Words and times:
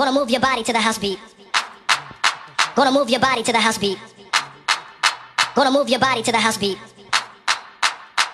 Gonna 0.00 0.12
move 0.12 0.30
your 0.30 0.40
body 0.40 0.62
to 0.62 0.72
the 0.72 0.80
house 0.80 0.96
beat. 0.96 1.18
Gonna 2.74 2.90
move 2.90 3.10
your 3.10 3.20
body 3.20 3.42
to 3.42 3.52
the 3.52 3.60
house 3.60 3.76
beat. 3.76 3.98
Gonna 5.54 5.70
move 5.70 5.90
your 5.90 6.00
body 6.00 6.22
to 6.22 6.32
the 6.32 6.38
house 6.38 6.56
beat. 6.56 6.78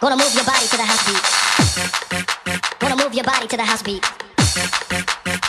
Gonna 0.00 0.14
move 0.14 0.32
your 0.32 0.44
body 0.44 0.64
to 0.68 0.76
the 0.76 0.84
house 0.84 1.02
beat. 1.02 2.78
Gonna 2.78 2.94
move 2.94 3.14
your 3.14 3.24
body 3.24 3.48
to 3.48 3.56
the 3.56 3.64
house 3.64 3.82
beat. 3.82 4.04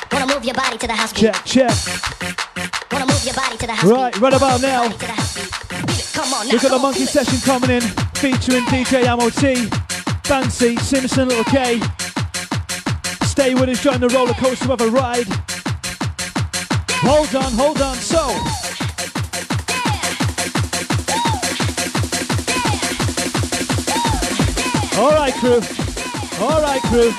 Gonna 0.09 0.25
move 0.25 0.43
your 0.43 0.55
body 0.55 0.80
to 0.80 0.88
the 0.88 0.95
house 0.95 1.14
beat. 1.14 1.21
Check, 1.21 1.45
check. 1.45 2.89
Gonna 2.89 3.05
move 3.05 3.23
your 3.23 3.36
body 3.36 3.57
to 3.57 3.68
the 3.68 3.73
house 3.73 3.91
Right, 3.91 4.13
beat. 4.13 4.21
right 4.23 4.34
about 4.34 4.59
now. 4.59 4.88
Body 4.88 4.97
to 4.97 5.05
the 5.05 5.13
house 5.13 5.36
beat. 5.36 5.54
Feel 5.54 5.99
it, 5.99 6.13
Come 6.15 6.34
on 6.34 6.47
now. 6.47 6.52
We've 6.52 6.61
got 6.63 6.71
on, 6.71 6.81
monkey 6.81 7.05
session 7.05 7.39
coming 7.41 7.70
in 7.70 7.81
featuring 8.15 8.63
DJ 8.63 9.05
Ammo-T, 9.05 9.70
Fancy, 10.23 10.77
Simpson, 10.77 11.27
Little 11.29 11.43
K. 11.43 11.79
Stay 13.21 13.54
with 13.54 13.70
us, 13.70 13.84
join 13.84 13.99
the 13.99 14.09
roller 14.09 14.34
coaster 14.34 14.71
of 14.71 14.81
a 14.81 14.89
ride. 14.89 15.27
Hold 17.01 17.36
on, 17.36 17.54
hold 17.54 17.82
on. 17.82 17.96
So, 17.97 18.19
all 25.00 25.11
right, 25.11 25.33
crew. 25.36 25.61
All 26.39 26.61
right, 26.61 26.82
crew. 26.83 27.14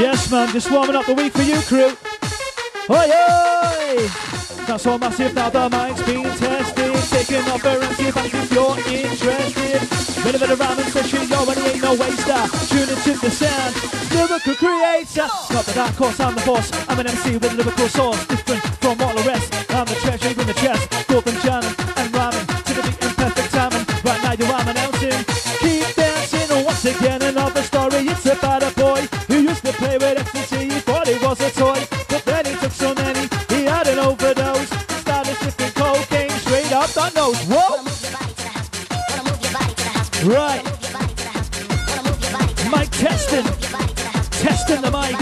Yes, 0.00 0.30
man, 0.30 0.48
just 0.52 0.70
warming 0.70 0.96
up 0.96 1.06
the 1.06 1.14
week 1.14 1.32
for 1.32 1.42
you, 1.42 1.60
crew. 1.62 2.07
Oi, 2.90 2.96
oi! 2.96 4.08
Not 4.66 4.80
so 4.80 4.96
massive 4.96 5.34
now, 5.34 5.50
the 5.50 5.68
mic's 5.68 6.02
been 6.04 6.24
tested. 6.24 6.94
Taking 7.10 7.44
off 7.52 7.60
her 7.60 7.80
and 7.82 7.94
see 7.96 8.08
if 8.08 8.52
you're 8.52 8.78
interested. 8.78 10.24
Bit 10.24 10.34
of 10.34 10.50
a 10.50 10.56
ramming 10.56 10.86
session, 10.86 11.28
yo, 11.28 11.44
and 11.44 11.58
ain't 11.68 11.82
no 11.82 11.92
waster. 11.92 12.48
Tune 12.72 12.88
into 12.88 13.12
the 13.20 13.30
sound, 13.30 13.74
lyrical 14.12 14.54
creator. 14.54 15.28
Not 15.52 15.66
the 15.66 15.72
dark 15.74 15.94
horse, 15.96 16.18
I'm 16.20 16.34
the 16.34 16.40
boss. 16.46 16.72
I'm 16.88 16.98
an 16.98 17.08
MC 17.08 17.36
with 17.36 17.52
lyrical 17.52 17.88
source, 17.88 18.26
different 18.26 18.64
from 18.80 19.00
all 19.02 19.14
the 19.14 19.22
rest. 19.22 19.52
I'm 19.68 19.84
the 19.84 19.94
treasure 20.00 20.40
in 20.40 20.46
the 20.46 20.54
chest, 20.54 20.88
go 21.08 21.20
from 21.20 21.36
jamming 21.44 21.76
and 21.96 22.14
rhyming 22.14 22.46
to 22.46 22.72
the 22.72 22.82
beat 22.88 23.04
in 23.04 23.12
perfect 23.20 23.50
timing. 23.52 23.84
Right 24.00 24.22
now, 24.24 24.32
you 24.32 24.46
I'm 24.48 24.68
announcing. 24.68 25.24
Keep 25.60 25.94
dancing 25.94 26.64
once 26.64 26.84
again, 26.86 27.20
another 27.20 27.62
story. 27.62 28.08
It's 28.08 28.24
about 28.24 28.62
a 28.62 28.70
boy 28.80 29.02
who 29.28 29.40
used 29.44 29.64
to 29.66 29.72
play 29.72 29.98
with 29.98 30.18
ecstasy. 30.18 30.72
He 30.72 30.80
thought 30.80 31.06
it 31.08 31.20
was 31.22 31.40
a 31.40 31.50
toy, 31.50 31.77
your 36.98 37.14
body 37.14 37.14
to 37.14 37.30
the 37.30 38.10
Mic 42.72 42.90
testing. 42.90 43.44
Testing 44.42 44.82
the 44.82 44.90
mic. 44.90 45.16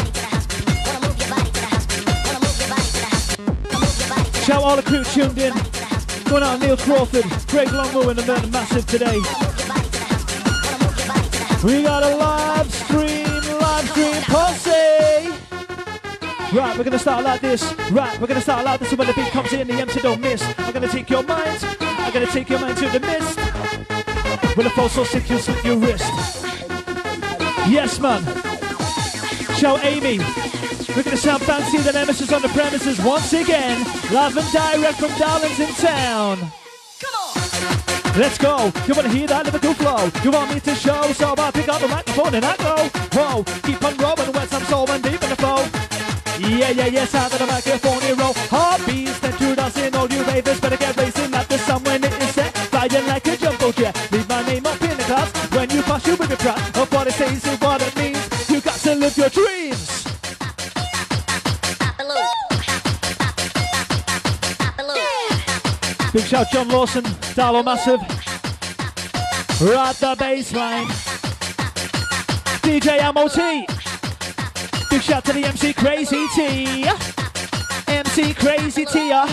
Shout 4.44 4.62
all 4.62 4.77
the 4.77 4.82
crew 4.82 5.04
tuned 5.04 5.38
in. 5.38 5.52
Going 6.24 6.42
out 6.42 6.60
Neil 6.60 6.77
Crawford, 6.78 7.24
Greg 7.48 7.69
Longmore 7.69 8.10
and 8.10 8.19
the 8.19 8.48
Massive 8.50 8.86
today. 8.86 9.20
Move 11.62 11.82
your 11.82 11.91
body 11.91 12.10
to 12.10 12.55
Right, 16.56 16.74
we're 16.78 16.84
gonna 16.84 16.98
start 16.98 17.22
like 17.22 17.42
this. 17.42 17.74
Right, 17.92 18.18
we're 18.18 18.28
gonna 18.28 18.40
start 18.40 18.64
like 18.64 18.80
this. 18.80 18.90
When 18.94 19.06
the 19.06 19.12
beat 19.12 19.26
comes 19.26 19.52
in, 19.52 19.68
the 19.68 19.74
MC 19.74 20.00
don't 20.00 20.22
miss. 20.22 20.42
I'm 20.56 20.72
gonna 20.72 20.88
take 20.88 21.10
your 21.10 21.22
mind. 21.22 21.62
I'm 21.82 22.10
gonna 22.14 22.26
take 22.28 22.48
your 22.48 22.58
mind 22.58 22.78
to 22.78 22.88
the 22.88 22.98
mist. 22.98 23.38
When 24.56 24.64
the 24.64 24.70
false 24.70 24.92
so 24.92 25.04
sick, 25.04 25.28
you'll 25.28 25.38
slip 25.38 25.62
your 25.62 25.76
wrist. 25.76 26.10
Yes, 27.68 28.00
man. 28.00 28.24
Show 29.58 29.76
Amy. 29.82 30.16
We're 30.97 31.03
gonna 31.03 31.19
sound 31.19 31.42
fancy. 31.42 31.76
The 31.76 31.92
nemesis 31.92 32.32
on 32.32 32.41
the 32.41 32.48
premises 32.48 32.98
once 33.04 33.34
again. 33.34 33.84
Live 34.10 34.34
and 34.38 34.50
direct 34.50 34.98
from 34.98 35.12
Darlington 35.19 35.75
Town. 35.75 36.38
Let's 38.16 38.38
go. 38.38 38.72
You 38.86 38.94
wanna 38.94 39.10
hear 39.10 39.26
that 39.26 39.44
lyrical 39.44 39.75
flow? 39.75 40.10
You 40.25 40.31
want 40.31 40.54
me 40.54 40.60
to 40.60 40.75
show? 40.75 41.02
So 41.12 41.34
I 41.36 41.50
pick 41.50 41.69
up 41.69 41.82
the 41.82 41.88
microphone 41.88 42.34
and 42.34 42.47
I 42.47 42.56
go. 42.56 42.88
Whoa, 43.12 43.44
keep 43.62 43.84
on 43.84 43.94
rolling 43.98 44.32
wet 44.32 44.48
some 44.48 44.64
soul 44.64 44.91
and 44.91 45.02
deep 45.04 45.22
in 45.22 45.28
the 45.28 45.36
flow. 45.36 45.95
Yeah, 46.38 46.70
yeah, 46.70 46.86
yeah, 46.86 47.04
sound 47.06 47.32
of 47.32 47.38
the 47.38 47.47
microphone 47.47 48.00
hero. 48.02 48.32
Heartbeats 48.50 49.19
that 49.20 49.41
you 49.41 49.54
dancing, 49.56 49.94
all 49.97 50.06
you 50.12 50.22
ravers 50.24 50.60
better 50.60 50.76
get 50.76 50.97
racing 50.97 51.32
at 51.34 51.48
the 51.48 51.56
sun 51.58 51.82
when 51.84 52.04
it 52.04 52.12
is 52.12 52.34
set. 52.34 52.56
Flying 52.69 53.06
like 53.06 53.26
a 53.26 53.36
jumbo 53.36 53.72
jet. 53.72 53.97
Leave 54.12 54.28
my 54.28 54.44
name 54.46 54.66
up 54.66 54.80
in 54.82 54.96
the 54.96 55.04
class. 55.04 55.32
When 55.52 55.70
you 55.70 55.82
pass, 55.82 56.06
you 56.06 56.16
with 56.16 56.30
a 56.30 56.36
track 56.36 56.76
of 56.76 56.92
what 56.92 57.06
it 57.06 57.14
says 57.14 57.44
and 57.46 57.60
what 57.60 57.80
it 57.80 57.96
means. 57.96 58.50
You 58.50 58.60
got 58.60 58.78
to 58.80 58.94
live 58.94 59.16
your 59.16 59.30
dreams. 59.30 60.04
Big 66.12 66.25
shout 66.25 66.50
John 66.50 66.69
Lawson, 66.69 67.04
Darlow 67.34 67.64
Massive. 67.64 68.00
Right 69.60 69.96
the 69.96 70.14
baseline. 70.16 70.86
DJ 72.62 73.00
Ammo-T. 73.00 73.75
Big 74.96 75.02
shout 75.02 75.26
to 75.26 75.32
the 75.34 75.44
MC 75.44 75.74
Crazy 75.74 76.26
T. 76.34 76.88
MC 77.86 78.32
Crazy 78.32 78.86
T. 78.86 79.12
uh. 79.12 79.28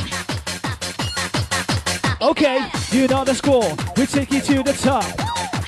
Okay, 2.21 2.59
you 2.91 3.07
know 3.07 3.23
the 3.23 3.33
score. 3.33 3.73
We 3.95 4.05
take 4.05 4.33
you 4.33 4.41
to 4.41 4.61
the 4.61 4.73
top. 4.73 5.05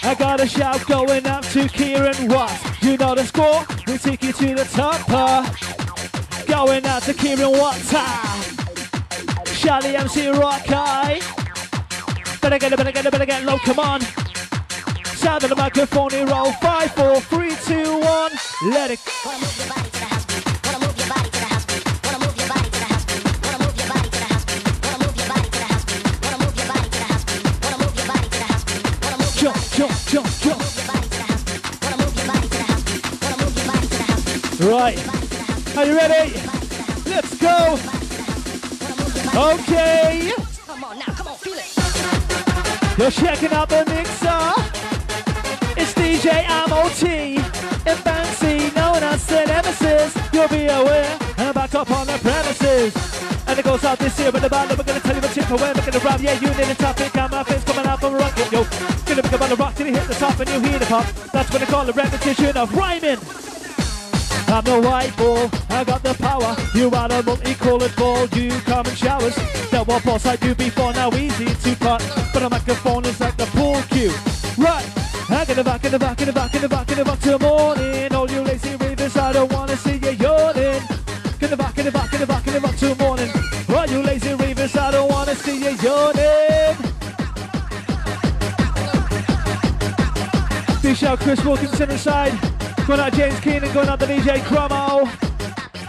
I 0.03 0.13
got 0.15 0.41
a 0.41 0.47
shout 0.47 0.85
going 0.85 1.25
up 1.25 1.45
to 1.45 1.69
Kieran 1.69 2.27
Watt. 2.27 2.51
You 2.81 2.97
know 2.97 3.15
the 3.15 3.23
score. 3.23 3.63
We 3.87 3.97
take 3.97 4.21
you 4.21 4.33
to 4.33 4.55
the 4.55 4.65
top. 4.65 4.99
Uh. 5.07 5.49
Going 6.45 6.85
out 6.85 7.03
to 7.03 7.13
Kieran 7.13 7.51
Watt. 7.51 7.79
Uh. 7.93 9.43
Charlie 9.45 9.95
MC 9.95 10.27
Rock 10.27 10.65
High. 10.65 11.21
Better 12.41 12.59
get 12.59 12.73
it, 12.73 12.75
better 12.75 12.91
get 12.91 13.05
it, 13.05 13.11
better 13.13 13.25
get 13.25 13.45
low, 13.45 13.57
come 13.59 13.79
on. 13.79 14.24
Sound 15.25 15.43
of 15.43 15.49
the 15.49 15.55
microphone, 15.55 16.11
you 16.11 16.23
roll. 16.25 16.51
Five, 16.61 16.91
four, 16.91 17.19
three, 17.19 17.55
two, 17.65 17.97
one. 17.97 18.31
Let 18.61 18.91
it. 18.91 18.99
Gonna 19.23 19.39
move 19.39 19.57
your 19.57 19.67
body 19.73 19.89
to 19.89 19.97
the 19.97 20.05
house 20.05 20.25
beat. 20.25 20.45
Gonna 20.61 20.85
move 20.85 20.97
your 21.01 21.09
body 21.09 21.29
to 21.31 21.39
the 21.41 21.45
house 21.49 21.65
beat. 21.65 21.83
Gonna 22.03 22.19
move 22.21 22.37
your 22.37 22.47
body 22.47 22.69
to 22.69 22.77
the 22.77 22.85
house 22.85 23.05
beat. 23.09 23.25
Gonna 23.41 23.57
move 23.65 23.73
your 23.75 23.89
body 23.89 24.05
to 24.05 24.21
the 24.21 24.29
house 24.29 24.45
beat. 24.45 24.69
Gonna 24.85 25.01
move 25.01 25.17
your 25.17 25.25
body 25.25 25.49
to 25.49 25.57
the 25.57 25.65
house 25.65 25.89
beat. 25.89 26.13
Gonna 26.21 26.37
move 26.45 26.55
your 26.55 26.67
body 26.69 26.85
to 26.85 26.99
the 27.01 27.09
house 27.09 27.25
beat. 27.25 27.41
Gonna 27.65 27.77
move 27.81 27.97
your 27.97 28.05
body 28.05 28.29
to 28.29 28.37
the 28.37 28.45
house 28.45 28.65
beat. 28.69 28.85
Gonna 29.01 29.17
move 29.17 29.33
your 29.33 29.41
Jump, 29.41 29.57
body 29.57 29.65
to 29.65 29.81
the 29.81 29.89
jump, 29.89 29.97
jump, 30.05 30.29
jump. 30.45 30.61
Move 30.61 30.77
your 30.77 30.85
body 30.85 31.07
to 31.09 31.17
the 31.17 31.25
house 31.25 31.43
beat. 31.49 31.61
Gonna 31.81 31.97
move 32.05 32.13
your 32.15 32.27
body 32.29 32.45
to 32.45 32.53
the 32.53 32.69
house 32.69 32.85
beat. 32.85 33.01
Gonna 33.25 33.37
move 33.41 33.55
your 33.57 33.65
body 33.65 33.87
to 33.87 33.97
the 33.97 34.05
house 34.05 34.23
beat. 34.29 34.69
Right. 34.69 34.99
Are 35.75 35.85
you 35.89 35.95
ready? 35.97 36.37
Let's 37.09 37.33
go. 37.41 37.57
Okay. 39.33 40.37
Come 40.67 40.83
on 40.85 40.99
now, 41.01 41.11
come 41.17 41.27
on, 41.27 41.37
feel 41.41 41.57
it. 41.57 41.73
You're 42.97 43.11
checking 43.11 43.51
out 43.51 43.69
the 43.69 43.83
mixer. 43.89 44.54
Ammo-T 46.95 47.37
and 47.85 47.99
Fancy, 47.99 48.73
known 48.75 49.03
as 49.03 49.25
the 49.25 49.45
Nemesis. 49.45 50.15
You'll 50.33 50.47
be 50.47 50.65
aware, 50.67 51.17
and 51.37 51.53
back 51.53 51.75
up 51.75 51.91
on 51.91 52.07
the 52.07 52.17
premises. 52.19 52.95
And 53.47 53.59
it 53.59 53.65
goes 53.65 53.83
out 53.83 53.99
this 53.99 54.17
year, 54.19 54.31
but 54.31 54.41
the 54.41 54.49
band, 54.49 54.69
we're 54.71 54.83
gonna 54.83 54.99
tell 54.99 55.15
you 55.15 55.21
the 55.21 55.27
tip 55.27 55.49
away, 55.49 55.73
we're 55.75 55.85
gonna 55.85 55.99
rap, 55.99 56.21
yeah, 56.21 56.39
you 56.39 56.47
need 56.47 56.71
a 56.71 56.75
topic, 56.75 57.15
and 57.15 57.31
my 57.31 57.43
face 57.43 57.63
coming 57.63 57.85
out 57.85 57.99
from 57.99 58.15
a 58.15 58.17
rocket, 58.17 58.51
yo. 58.51 58.63
Gonna 59.05 59.23
pick 59.23 59.33
up 59.33 59.41
on 59.41 59.49
the 59.49 59.55
rock 59.55 59.75
till 59.75 59.87
you 59.87 59.93
hit 59.93 60.07
the 60.07 60.15
top 60.15 60.39
and 60.39 60.49
you 60.49 60.59
hear 60.61 60.79
the 60.79 60.85
pop. 60.85 61.05
That's 61.31 61.51
what 61.51 61.59
they 61.59 61.65
call 61.65 61.89
a 61.89 61.91
repetition 61.91 62.57
of 62.57 62.73
rhyming. 62.75 63.19
I'm 64.47 64.63
the 64.63 64.79
white 64.79 65.15
ball, 65.17 65.49
I 65.69 65.83
got 65.83 66.03
the 66.03 66.13
power. 66.13 66.55
You 66.73 66.89
are 66.91 67.09
the 67.09 67.23
multicolored 67.23 67.95
ball, 67.95 68.27
you 68.27 68.51
come 68.61 68.85
in 68.85 68.95
showers. 68.95 69.35
That 69.71 69.85
what 69.87 70.03
boss 70.05 70.25
I 70.25 70.35
do 70.37 70.55
before, 70.55 70.93
now 70.93 71.11
easy 71.13 71.45
to 71.45 71.75
cut. 71.75 72.01
But 72.31 72.43
a 72.43 72.49
microphone 72.49 73.04
the 75.99 76.05
back 76.05 76.19
in 76.19 76.27
the 76.27 76.33
back 76.33 76.53
in 76.53 76.61
the 76.61 76.67
back 76.67 76.91
in 76.91 76.97
the 76.97 77.05
back 77.05 77.17
in 77.17 77.23
till 77.23 77.39
morning. 77.39 78.13
All 78.13 78.29
you 78.29 78.41
lazy 78.41 78.75
ravers, 78.75 79.15
I 79.15 79.31
don't 79.31 79.51
wanna 79.53 79.77
see 79.77 79.95
you 79.95 80.11
yawning. 80.11 80.81
Get 81.39 81.49
the 81.49 81.55
back 81.57 81.77
in 81.77 81.85
the 81.85 81.91
back 81.91 82.13
in 82.13 82.19
the 82.19 82.27
back 82.27 82.47
in 82.47 82.53
the 82.53 82.59
back 82.59 82.75
till 82.75 82.95
morning. 82.95 83.31
All 83.69 83.85
you 83.85 84.01
lazy 84.01 84.33
ravers, 84.33 84.75
I 84.75 84.91
don't 84.91 85.09
wanna 85.09 85.35
see 85.35 85.57
you 85.57 85.71
yawning. 85.85 86.75
Big 90.81 90.97
shout 90.97 91.19
Chris 91.19 91.45
Wilkinson 91.45 91.89
inside. 91.89 92.33
Going 92.85 92.99
out 92.99 93.13
James 93.13 93.39
Keenan, 93.39 93.71
going 93.71 93.87
out 93.87 93.99
the 93.99 94.05
DJ 94.05 94.41
Cromo. 94.43 95.07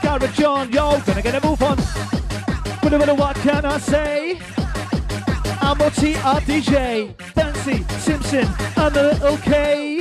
Garrett 0.02 0.32
John, 0.34 0.70
yo, 0.70 1.00
gonna 1.00 1.22
get 1.22 1.34
a 1.34 1.44
move 1.44 1.60
on. 1.62 1.76
But 2.80 2.92
a 2.92 3.14
what 3.14 3.34
can 3.36 3.64
I 3.64 3.78
say? 3.78 4.40
I'm 5.60 5.80
a 5.80 5.90
TR 5.90 6.38
DJ, 6.46 7.20
Fancy, 7.32 7.82
Simpson, 7.98 8.46
and 8.76 8.94
the 8.94 9.02
little 9.02 9.36
K. 9.38 9.95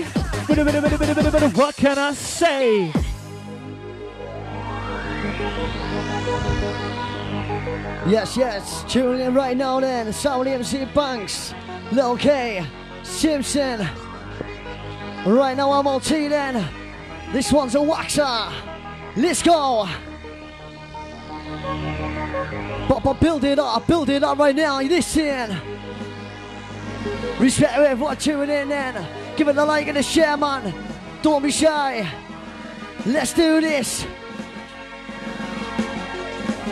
what 1.56 1.76
can 1.76 1.98
I 1.98 2.14
say? 2.14 2.92
Yes, 8.08 8.38
yes. 8.38 8.86
Tuning 8.88 9.22
in 9.22 9.34
right 9.34 9.58
now 9.58 9.80
then. 9.80 10.14
Sound 10.14 10.48
MC 10.48 10.86
Banks. 10.94 11.56
Lil 11.92 12.16
Kay. 12.18 12.64
Simpson. 13.02 13.88
Right 15.26 15.58
now 15.58 15.72
I'm 15.72 15.88
on 15.88 16.02
T 16.02 16.28
then. 16.28 16.64
This 17.34 17.52
one's 17.52 17.74
a 17.74 17.80
waxer. 17.80 18.54
Let's 19.16 19.42
go. 19.42 19.90
But, 22.88 23.00
but 23.04 23.20
build 23.20 23.44
it 23.44 23.58
up, 23.58 23.88
build 23.88 24.10
it 24.10 24.22
up 24.22 24.38
right 24.38 24.56
now. 24.56 24.80
Listen. 24.80 25.60
Respect 27.40 27.74
everyone 27.74 28.18
tuning 28.18 28.56
in 28.56 28.70
then. 28.70 29.25
Give 29.38 29.50
it 29.50 29.58
a 29.58 29.66
like 29.66 29.88
and 29.88 29.98
a 29.98 30.04
share, 30.04 30.38
man. 30.38 30.74
Don't 31.22 31.44
be 31.44 31.52
shy. 31.52 32.10
Let's 33.06 33.34
do 33.34 33.60
this. 33.60 34.06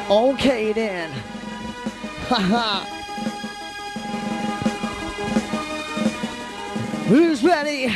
Okay 0.10 0.74
then. 0.74 1.12
Haha. 2.28 2.86
Who's 7.08 7.44
ready? 7.44 7.94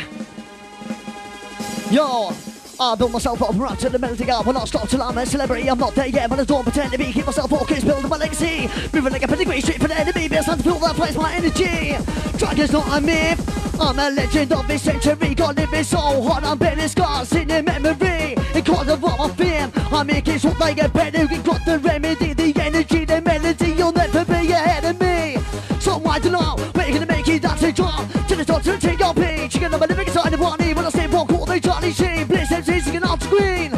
Yo, 1.90 2.30
I 2.78 2.94
built 2.94 3.10
myself 3.10 3.42
up 3.42 3.54
right 3.56 3.78
to 3.78 3.88
the 3.88 3.98
melting 3.98 4.28
up. 4.28 4.44
Will 4.44 4.52
not 4.52 4.68
stop 4.68 4.88
till 4.88 5.02
I'm 5.02 5.16
a 5.16 5.24
celebrity. 5.24 5.68
I'm 5.68 5.78
not 5.78 5.94
there 5.94 6.08
yet, 6.08 6.28
but 6.28 6.38
I 6.38 6.44
don't 6.44 6.62
pretend 6.62 6.92
to 6.92 6.98
be. 6.98 7.12
Keep 7.12 7.26
myself 7.26 7.50
focused, 7.50 7.86
building 7.86 8.08
my 8.08 8.18
legacy. 8.18 8.68
Moving 8.92 9.12
like 9.12 9.22
a 9.22 9.28
pedigree, 9.28 9.62
straight 9.62 9.80
for 9.80 9.88
the 9.88 9.98
enemy. 9.98 10.28
Best 10.28 10.46
time 10.46 10.58
to 10.58 10.62
feel 10.62 10.78
that 10.78 10.94
place, 10.94 11.16
my 11.16 11.32
energy. 11.32 11.96
Dragon's 12.36 12.72
not 12.72 12.98
a 12.98 13.00
myth. 13.00 13.57
I'm 13.80 13.98
a 13.98 14.10
legend 14.10 14.52
of 14.52 14.66
this 14.66 14.82
century. 14.82 15.34
Got 15.34 15.56
living 15.56 15.84
so 15.84 15.98
hard, 15.98 16.44
I'm 16.44 16.58
better 16.58 16.88
scars 16.88 17.32
in 17.32 17.48
the 17.48 17.62
memory. 17.62 18.36
Because 18.52 18.88
of 18.88 19.04
all 19.04 19.28
fame, 19.28 19.70
I 19.92 20.02
make 20.02 20.28
it 20.28 20.40
so 20.40 20.50
they 20.50 20.74
get 20.74 20.92
better. 20.92 21.26
We 21.26 21.38
got 21.38 21.64
the 21.64 21.78
remedy, 21.78 22.32
the 22.32 22.52
energy, 22.60 23.04
the 23.04 23.20
melody. 23.20 23.72
You'll 23.72 23.92
never 23.92 24.24
be 24.24 24.50
ahead 24.52 24.84
of 24.84 25.00
me. 25.00 25.38
So 25.80 25.98
why 25.98 26.18
do 26.18 26.30
know 26.30 26.56
we're 26.74 26.92
gonna 26.92 27.06
make 27.06 27.28
it 27.28 27.42
that's 27.42 27.62
a 27.62 27.72
drop 27.72 28.04
to 28.26 28.36
the 28.36 28.44
top 28.44 28.62
to 28.62 28.76
take 28.78 28.98
your 28.98 29.14
page. 29.14 29.54
You're 29.54 29.70
gonna 29.70 29.80
be 29.80 29.86
living 29.86 30.08
inside 30.08 30.34
of 30.34 30.40
one 30.40 30.58
when 30.58 30.84
I 30.84 30.90
say 30.90 31.06
one 31.06 31.26
call 31.26 31.46
the 31.46 31.60
Johnny 31.60 31.92
Sheen. 31.92 32.26
Bliss 32.26 32.50
MC's 32.50 32.84
singing 32.84 33.04
off 33.04 33.22
screen. 33.22 33.72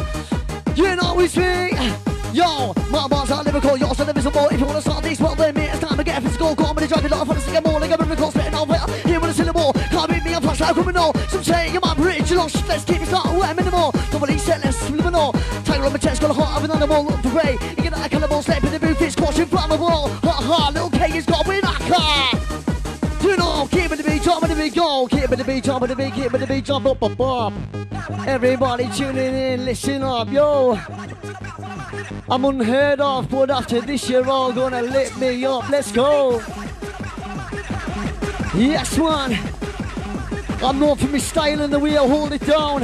You 0.75 0.95
know 0.95 1.19
it's 1.19 1.37
me. 1.37 1.71
Yo, 2.33 2.73
my 2.89 3.07
bars 3.07 3.29
are 3.31 3.43
lyrical, 3.43 3.77
yours 3.77 3.99
are 3.99 4.09
invisible. 4.09 4.47
If 4.49 4.59
you 4.59 4.65
wanna 4.65 4.81
start 4.81 5.03
this, 5.03 5.19
well 5.19 5.35
then 5.35 5.55
it's 5.57 5.79
time 5.79 5.97
to 5.97 6.03
get 6.03 6.23
physical. 6.23 6.55
Comedy 6.55 6.87
off, 6.91 7.27
wanna 7.27 7.39
sing 7.39 7.63
more 7.63 7.70
criminal. 11.01 11.29
Some 11.29 11.43
say 11.43 11.77
I'm 11.81 12.03
original, 12.03 12.47
shit, 12.47 12.67
let's 12.67 12.83
keep 12.83 13.01
it 13.01 13.07
started, 13.07 13.37
we're 13.37 13.53
minimal. 13.53 13.91
Don't 14.11 14.21
believe 14.21 14.41
set, 14.41 14.63
let's 14.63 14.77
subliminal. 14.77 15.33
Tiger 15.65 15.85
on 15.85 15.91
my 15.91 15.97
chest, 15.97 16.21
got 16.21 16.31
a 16.31 16.33
heart 16.33 16.63
of 16.63 16.69
an 16.69 16.75
animal, 16.75 17.05
look 17.05 17.19
for 17.21 17.29
prey. 17.29 17.53
You 17.53 17.83
get 17.83 17.93
that 17.93 18.11
cannibal, 18.11 18.41
slap 18.41 18.63
in 18.63 18.71
the 18.71 18.79
booth, 18.79 19.01
it's 19.01 19.13
squashing 19.13 19.45
flammable. 19.45 20.09
Ha 20.09 20.31
ha, 20.31 20.71
little 20.73 20.89
K 20.89 21.17
is 21.17 21.25
got 21.25 21.47
with 21.47 21.61
that 21.61 21.79
car. 21.91 22.39
You 23.23 23.37
know, 23.37 23.67
keep 23.71 23.91
it 23.91 23.97
the 23.97 24.03
beat, 24.03 24.23
jump 24.23 24.43
in 24.43 24.49
the 24.49 24.55
beat, 24.55 24.75
go. 24.75 25.07
Keep 25.07 25.31
it 25.31 25.37
the 25.37 25.43
beat, 25.43 25.63
jump 25.63 25.83
in 25.83 25.89
the 25.89 25.95
beat, 25.95 26.13
keep 26.13 26.33
it 26.33 26.37
the 26.37 26.47
beat, 26.47 26.65
jump 26.65 26.85
up, 26.85 27.03
up, 27.03 27.19
up. 27.19 27.53
Everybody 28.27 28.89
tuning 28.89 29.35
in, 29.35 29.65
listen 29.65 30.03
up, 30.03 30.29
yo. 30.31 30.79
I'm 32.29 32.45
unheard 32.45 33.01
of, 33.01 33.29
but 33.29 33.49
after 33.49 33.81
this 33.81 34.09
you're 34.09 34.27
all 34.27 34.53
gonna 34.53 34.81
lift 34.81 35.17
me 35.17 35.45
up. 35.45 35.69
Let's 35.69 35.91
go. 35.91 36.41
Yes, 38.53 38.97
man. 38.97 39.70
I'm 40.63 40.79
known 40.79 40.95
for 40.95 41.07
my 41.07 41.17
style 41.17 41.59
and 41.61 41.73
the 41.73 41.79
I 41.79 42.07
hold 42.07 42.33
it 42.33 42.45
down. 42.45 42.81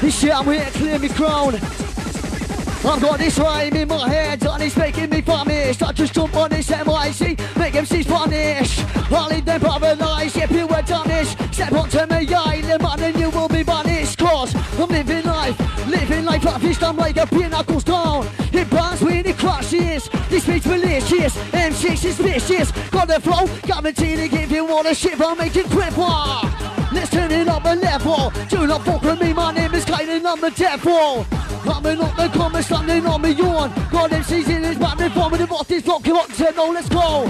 This 0.00 0.20
year 0.22 0.32
I'm 0.32 0.44
here 0.46 0.64
to 0.64 0.70
clear 0.72 0.98
me 0.98 1.08
crown. 1.08 1.54
I've 1.54 3.00
got 3.00 3.18
this 3.18 3.38
rhyme 3.38 3.76
in 3.76 3.86
my 3.86 4.08
head 4.08 4.44
and 4.44 4.62
it's 4.62 4.76
making 4.76 5.10
me 5.10 5.20
famished. 5.20 5.82
I 5.82 5.92
just 5.92 6.12
jump 6.12 6.34
on 6.34 6.50
this 6.50 6.68
MIC, 6.70 7.38
make 7.56 7.74
MCs 7.74 8.08
punish. 8.08 8.80
I'll 9.12 9.28
leave 9.28 9.44
them 9.44 9.60
paralyzed, 9.60 10.38
if 10.38 10.50
you 10.50 10.66
were 10.66 10.82
donish. 10.82 11.54
Step 11.54 11.72
onto 11.72 12.06
me 12.06 12.34
island, 12.34 12.82
man, 12.82 13.00
and 13.00 13.16
you 13.16 13.30
will 13.30 13.48
be 13.48 13.62
banished. 13.62 14.18
Cause 14.18 14.52
I'm 14.78 14.88
living 14.88 15.24
life, 15.24 15.86
living 15.86 16.24
life 16.24 16.44
lavish. 16.44 16.82
I'm 16.82 16.96
like 16.96 17.16
a 17.16 17.26
pinnacles 17.26 17.84
down. 17.84 18.26
It 18.52 18.68
burns 18.70 19.02
when 19.02 19.24
it 19.26 19.38
crashes. 19.38 20.08
This 20.28 20.46
beat's 20.46 20.66
malicious, 20.66 21.36
MC 21.54 21.96
suspicious. 21.96 22.72
Got 22.90 23.08
the 23.08 23.20
flow, 23.20 23.46
guaranteed 23.66 24.18
to 24.18 24.28
all 24.70 24.82
the 24.82 24.94
shit. 24.94 25.18
Make 25.18 25.56
it 25.56 25.66
cripple. 25.66 26.70
Let's 26.92 27.10
turn 27.10 27.30
it 27.30 27.48
up 27.48 27.64
a 27.64 27.74
level. 27.74 28.32
Do 28.48 28.66
not 28.66 28.84
fuck 28.84 29.02
with 29.02 29.20
me, 29.20 29.32
my 29.32 29.52
name 29.52 29.74
is 29.74 29.84
Kaiden, 29.84 30.24
I'm 30.26 30.40
the 30.40 30.50
devil. 30.50 31.24
Coming 31.62 32.00
up 32.00 32.16
the 32.16 32.28
comments, 32.28 32.66
standing 32.66 33.06
on 33.06 33.22
me 33.22 33.30
yawn. 33.30 33.72
God 33.90 34.10
MC's 34.12 34.48
in 34.48 34.64
his 34.64 34.76
back, 34.76 34.98
informative 35.00 35.52
off 35.52 35.68
this 35.68 35.84
come 35.84 36.16
on, 36.16 36.30
said 36.32 36.56
no, 36.56 36.70
let's 36.70 36.88
go. 36.88 37.26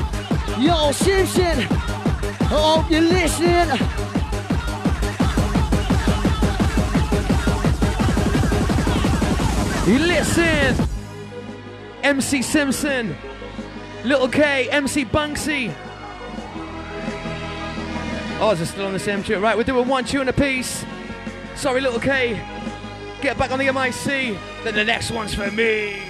Yo, 0.59 0.93
Simpson, 0.93 1.61
I 1.61 2.47
hope 2.49 2.91
you're 2.91 3.01
listening. 3.01 3.69
You 9.87 9.99
listen! 9.99 10.89
MC 12.03 12.43
Simpson, 12.43 13.17
Little 14.05 14.29
K, 14.29 14.69
MC 14.71 15.05
Banksy. 15.05 15.75
Is 18.41 18.61
it 18.61 18.67
still 18.67 18.87
on 18.87 18.93
the 18.93 18.99
same 18.99 19.23
tune? 19.23 19.41
Right, 19.41 19.57
we're 19.57 19.63
doing 19.63 19.87
one 19.87 20.05
tune 20.05 20.29
a 20.29 20.33
piece. 20.33 20.85
Sorry, 21.55 21.81
Little 21.81 22.01
K. 22.01 22.41
Get 23.21 23.39
back 23.39 23.53
on 23.53 23.61
the 23.61 23.71
MIC. 23.71 24.37
Then 24.65 24.75
the 24.75 24.83
next 24.83 25.13
one's 25.13 25.35
for 25.35 25.51
me. 25.53 26.03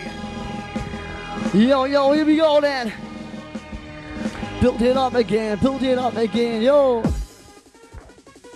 Yo, 1.52 1.84
yo, 1.84 2.12
here 2.12 2.24
we 2.24 2.36
go 2.36 2.60
then. 2.60 2.92
Build 4.60 4.80
it 4.80 4.96
up 4.96 5.14
again, 5.14 5.58
build 5.58 5.82
it 5.82 5.98
up 5.98 6.16
again, 6.16 6.62
yo. 6.62 7.02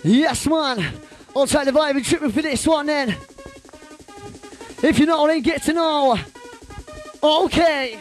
Yes, 0.03 0.47
man. 0.47 0.93
I'll 1.35 1.45
try 1.45 1.63
the 1.63 1.71
vibe 1.71 1.97
and 1.97 2.05
tripping 2.05 2.31
for 2.31 2.41
this 2.41 2.65
one 2.65 2.87
then. 2.87 3.09
If 4.81 4.97
you 4.97 5.05
know, 5.05 5.27
then 5.27 5.41
get 5.41 5.61
to 5.63 5.73
know. 5.73 6.17
Okay. 7.21 7.99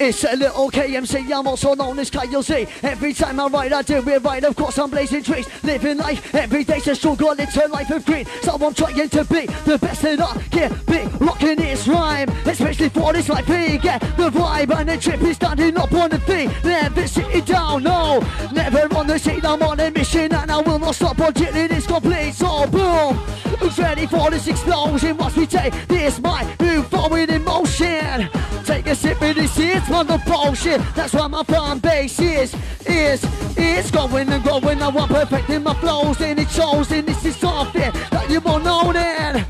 It's 0.00 0.22
a 0.22 0.36
little 0.36 0.70
KMC, 0.70 1.32
I'm 1.32 1.48
also 1.48 1.74
known 1.74 1.98
as 1.98 2.08
KLC. 2.08 2.68
Every 2.84 3.12
time 3.12 3.40
I 3.40 3.46
write, 3.48 3.72
I 3.72 3.82
do 3.82 3.96
it 3.96 4.22
right. 4.22 4.44
Of 4.44 4.54
course, 4.54 4.78
I'm 4.78 4.90
blazing 4.90 5.24
trees, 5.24 5.48
living 5.64 5.98
life 5.98 6.34
every 6.34 6.62
day's 6.62 6.86
a 6.86 6.94
struggle. 6.94 7.32
It's 7.32 7.56
a 7.56 7.66
life 7.66 7.90
of 7.90 8.06
green, 8.06 8.24
so 8.42 8.52
I'm 8.52 8.74
trying 8.74 9.08
to 9.08 9.24
be 9.24 9.46
the 9.64 9.76
best 9.78 10.02
that 10.02 10.20
I 10.20 10.40
can 10.50 10.80
be. 10.86 11.24
Rocking 11.24 11.56
this 11.56 11.88
rhyme, 11.88 12.28
especially 12.46 12.90
for 12.90 13.12
this 13.12 13.28
life. 13.28 13.48
We 13.48 13.78
get 13.78 14.00
the 14.16 14.30
vibe, 14.30 14.78
and 14.78 14.88
the 14.88 14.98
trip 14.98 15.20
is 15.22 15.34
standing 15.34 15.76
up 15.76 15.92
on 15.92 16.10
the 16.10 16.20
feet. 16.20 16.50
Never 16.62 17.06
sitting 17.08 17.44
down, 17.44 17.82
no, 17.82 18.20
never 18.52 18.94
on 18.94 19.08
the 19.08 19.18
seat. 19.18 19.44
I'm 19.44 19.62
on 19.62 19.80
a 19.80 19.90
mission, 19.90 20.32
and 20.32 20.50
I 20.50 20.60
will 20.60 20.78
not 20.78 20.94
stop 20.94 21.18
until 21.18 21.56
it 21.56 21.72
is 21.72 21.86
complete. 21.86 22.34
So 22.34 22.68
boom, 22.68 23.16
who's 23.58 23.76
ready 23.78 24.06
for 24.06 24.30
this 24.30 24.46
explosion? 24.46 25.16
Watch 25.16 25.36
me 25.36 25.46
take 25.46 25.74
this 25.88 26.20
mic, 26.20 26.60
move 26.60 26.86
forward 26.86 27.30
in 27.30 27.42
motion. 27.42 28.28
Take 28.64 28.86
a 28.86 28.94
sip 28.94 29.20
of 29.22 29.34
this, 29.34 29.58
it's 29.58 29.87
on 29.90 30.06
the 30.06 30.18
bullshit. 30.26 30.80
That's 30.94 31.12
why 31.12 31.26
my 31.26 31.42
fan 31.44 31.78
base 31.78 32.18
is, 32.20 32.54
is, 32.86 33.24
is 33.56 33.90
going 33.90 34.28
and 34.28 34.44
going. 34.44 34.78
Now 34.78 34.90
I'm 34.90 35.08
perfecting 35.08 35.62
my 35.62 35.74
flows, 35.74 36.20
and 36.20 36.38
it 36.38 36.50
shows. 36.50 36.90
And 36.90 37.06
this 37.06 37.24
is 37.24 37.36
something 37.36 37.92
that 38.10 38.26
you 38.28 38.40
will 38.40 38.58
know 38.58 38.92
then. 38.92 39.44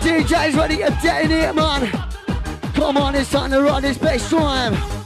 DJ's 0.00 0.54
ready 0.56 0.76
to 0.78 0.98
detonate, 1.02 1.54
man. 1.54 1.88
Come 2.74 2.96
on, 2.96 3.14
it's 3.14 3.30
time 3.30 3.50
to 3.50 3.62
run 3.62 3.82
this 3.82 3.98
bass 3.98 4.28
drum. 4.28 4.99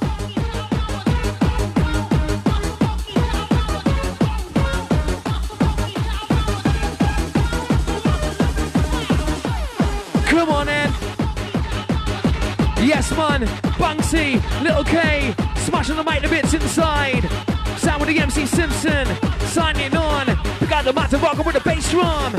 Yes, 13.06 13.18
man. 13.18 13.42
Banksy, 13.76 14.62
Little 14.62 14.82
K, 14.82 15.34
smashing 15.56 15.96
the 15.96 16.04
mic 16.04 16.22
to 16.22 16.28
bits 16.30 16.54
inside. 16.54 17.28
Sound 17.76 18.00
with 18.00 18.08
the 18.08 18.18
MC 18.18 18.46
Simpson, 18.46 19.06
signing 19.48 19.94
on. 19.94 20.28
We 20.58 20.66
got 20.68 20.86
the 20.86 20.92
matter 20.94 21.18
rocking 21.18 21.44
with 21.44 21.54
the 21.54 21.60
bass 21.60 21.90
drum. 21.90 22.32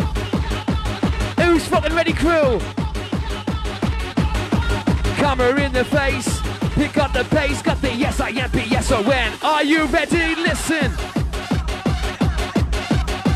Who's 1.40 1.68
fucking 1.68 1.94
ready, 1.94 2.14
crew? 2.14 2.60
Camera 5.18 5.56
in 5.62 5.72
the 5.72 5.86
face. 5.86 6.42
Pick 6.74 6.98
up 6.98 7.14
the 7.14 7.26
pace, 7.26 7.62
got 7.62 7.80
the 7.80 7.94
yes 7.94 8.20
I 8.20 8.30
am, 8.30 8.50
yes 8.52 8.90
when. 8.90 9.34
Are 9.44 9.64
you 9.64 9.86
ready? 9.86 10.34
Listen. 10.34 10.92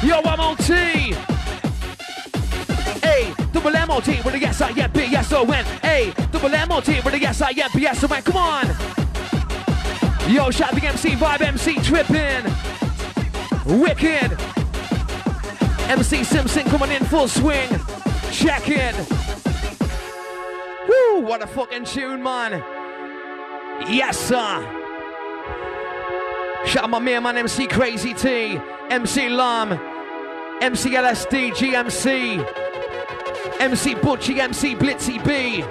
Yo, 0.01 0.19
I'm 0.25 0.39
on 0.39 0.57
T. 0.57 1.13
Double 3.51 3.75
M 3.75 3.91
O 3.91 3.99
T 3.99 4.21
with 4.23 4.35
a 4.35 4.39
yes 4.39 4.61
I 4.61 4.71
double 6.31 6.53
M 6.53 6.71
O 6.71 6.81
T 6.81 6.99
with 7.01 7.13
a 7.13 7.19
yes 7.19 7.41
I. 7.41 7.53
Come 7.53 8.37
on. 8.37 8.67
Yo, 10.29 10.51
the 10.51 10.81
MC 10.83 11.15
vibe, 11.15 11.41
MC 11.41 11.75
tripping. 11.81 12.45
Wicked. 13.79 14.37
MC 15.89 16.23
Simpson 16.23 16.63
coming 16.65 16.91
in 16.91 17.03
full 17.05 17.27
swing. 17.27 17.67
Check 18.31 18.69
in. 18.69 18.95
Woo, 20.87 21.21
what 21.21 21.41
a 21.43 21.47
fucking 21.47 21.85
tune, 21.85 22.21
man. 22.21 22.63
Yes, 23.87 24.19
sir. 24.19 24.75
Shout 26.65 26.83
out 26.83 26.89
my 26.91 26.99
man, 26.99 27.23
man, 27.23 27.37
MC 27.37 27.65
Crazy 27.65 28.13
T, 28.13 28.59
MC 28.89 29.29
Lum, 29.29 29.71
MC 30.61 30.91
LSD, 30.91 31.51
GMC, 31.51 32.68
MC 33.59 33.95
Butchie, 33.95 34.37
MC 34.39 34.75
Blitzy 34.75 35.23
B, 35.25 35.61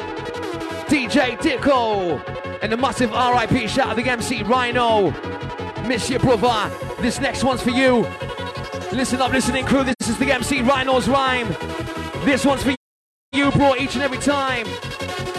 DJ 0.89 1.37
Dicko, 1.39 2.21
and 2.63 2.73
a 2.73 2.77
massive 2.77 3.11
RIP 3.11 3.69
shout 3.69 3.89
out 3.89 3.97
the 3.97 4.09
MC 4.09 4.43
Rhino. 4.43 5.11
Miss 5.87 6.11
your 6.11 6.21
brother. 6.21 6.71
This 7.01 7.21
next 7.21 7.45
one's 7.45 7.63
for 7.63 7.71
you. 7.71 8.07
Listen 8.93 9.21
up, 9.21 9.33
listening 9.33 9.65
crew. 9.65 9.85
This 9.85 10.09
is 10.09 10.19
the 10.19 10.33
MC 10.33 10.63
Rhino's 10.63 11.09
rhyme. 11.09 11.49
This 12.25 12.45
one's 12.45 12.63
for 12.63 12.75
you, 13.33 13.51
bro, 13.53 13.77
each 13.77 13.95
and 13.95 14.03
every 14.03 14.19
time. 14.19 14.67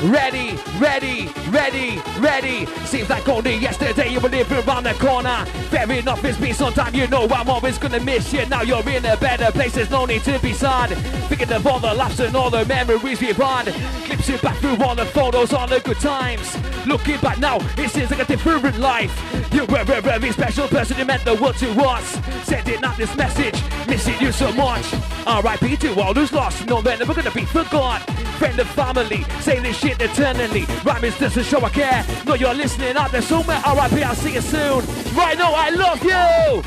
Ready, 0.03 0.58
ready, 0.79 1.29
ready, 1.50 2.01
ready. 2.20 2.65
Seems 2.86 3.10
like 3.10 3.27
only 3.27 3.56
yesterday 3.56 4.08
you 4.08 4.22
were 4.22 4.29
living 4.29 4.58
around 4.60 4.84
the 4.84 4.94
corner. 4.94 5.46
Fair 5.70 5.91
enough, 5.91 6.24
it's 6.24 6.38
been 6.38 6.53
some 6.53 6.72
time, 6.72 6.96
you 6.96 7.06
know 7.08 7.27
I'm 7.27 7.50
always 7.50 7.77
gonna 7.77 8.00
miss 8.00 8.32
you. 8.32 8.46
Now 8.46 8.62
you're 8.62 8.88
in 8.89 9.03
a 9.03 9.18
better 9.18 9.51
place, 9.51 9.74
there's 9.74 9.89
no 9.89 10.06
need 10.06 10.24
to 10.24 10.39
be 10.39 10.53
sad. 10.53 10.91
Thinking 11.27 11.51
of 11.51 11.68
all 11.68 11.79
the 11.79 11.94
laughs 11.94 12.20
and 12.22 12.34
all 12.34 12.50
the 12.50 12.63
memories 12.65 13.20
we've 13.20 13.36
had. 13.36 13.74
Clips 14.06 14.29
it 14.29 14.41
back 14.41 14.56
through 14.60 14.82
all 14.82 14.96
the 14.96 15.06
photos, 15.06 15.51
all 15.51 15.68
the 15.68 15.82
good 15.82 16.00
times. 16.00 16.58
Looking 16.88 17.20
back 17.20 17.38
now, 17.39 17.58
it 17.77 17.89
seems 17.89 18.10
like 18.10 18.22
a 18.22 18.25
different 18.25 18.79
life. 18.79 19.13
You 19.53 19.65
were 19.65 19.82
a 19.82 20.01
very 20.01 20.32
special 20.32 20.70
person, 20.70 20.98
you 20.98 21.03
meant 21.03 21.25
the 21.25 21.36
world 21.36 21.58
to 21.58 21.70
us. 21.82 22.18
Sending 22.46 22.82
out 22.86 22.96
this 22.96 23.13
message, 23.18 23.62
missing 23.86 24.15
you 24.22 24.32
so 24.32 24.50
much. 24.53 24.94
R.I.P. 25.27 25.75
to 25.77 26.00
all 26.00 26.13
who's 26.13 26.32
lost, 26.32 26.65
no, 26.68 26.82
they're 26.82 26.98
never 26.98 27.13
gonna 27.13 27.32
be 27.32 27.44
forgot. 27.44 28.01
Friend 28.39 28.58
of 28.58 28.70
family, 28.70 29.24
say 29.41 29.60
this 29.60 29.77
shit 29.77 29.88
eternally. 30.00 30.65
Rhyme 30.84 31.03
is 31.05 31.17
just 31.17 31.38
a 31.38 31.43
show 31.43 31.62
I 31.63 31.69
care. 31.69 32.05
No, 32.25 32.34
you're 32.36 32.53
listening 32.53 32.96
out 32.98 33.12
there 33.12 33.22
somewhere. 33.22 33.62
R.I.P. 33.65 34.03
I'll 34.03 34.15
see 34.15 34.34
you 34.34 34.41
soon. 34.41 34.86
Rhino, 35.15 35.46
I 35.46 35.69
love 35.69 36.03
you. 36.03 36.63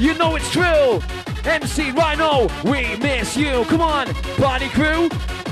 You 0.00 0.14
know 0.14 0.36
it's 0.36 0.50
true. 0.50 1.00
MC 1.44 1.90
Rhino, 1.92 2.48
we 2.64 2.96
miss 2.96 3.36
you. 3.36 3.64
Come 3.64 3.80
on, 3.80 4.06
party 4.36 4.68
crew. 4.68 5.08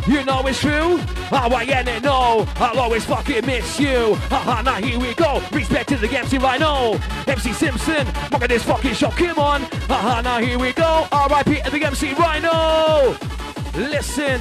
You 0.07 0.25
know 0.25 0.47
it's 0.47 0.61
true. 0.61 0.97
How 1.29 1.49
I 1.51 1.65
end 1.65 1.89
it, 1.89 2.03
no. 2.03 2.47
I'll 2.57 2.79
always 2.79 3.05
fucking 3.05 3.45
miss 3.45 3.79
you. 3.79 4.15
Haha, 4.31 4.63
now 4.63 4.77
here 4.77 4.99
we 4.99 5.13
go. 5.15 5.43
Respect 5.53 5.91
to 5.91 5.97
the 5.97 6.09
MC 6.09 6.39
Rhino. 6.39 6.99
MC 7.27 7.53
Simpson, 7.53 8.07
look 8.33 8.43
at 8.43 8.49
this 8.49 8.63
fucking 8.63 8.95
show. 8.95 9.11
Come 9.11 9.39
on. 9.39 9.63
Haha, 9.87 10.23
now 10.23 10.39
here 10.39 10.59
we 10.59 10.73
go. 10.73 11.07
R.I.P. 11.13 11.61
to 11.63 11.71
the 11.71 11.85
MC 11.85 12.15
Rhino. 12.15 13.17
Listen. 13.75 14.41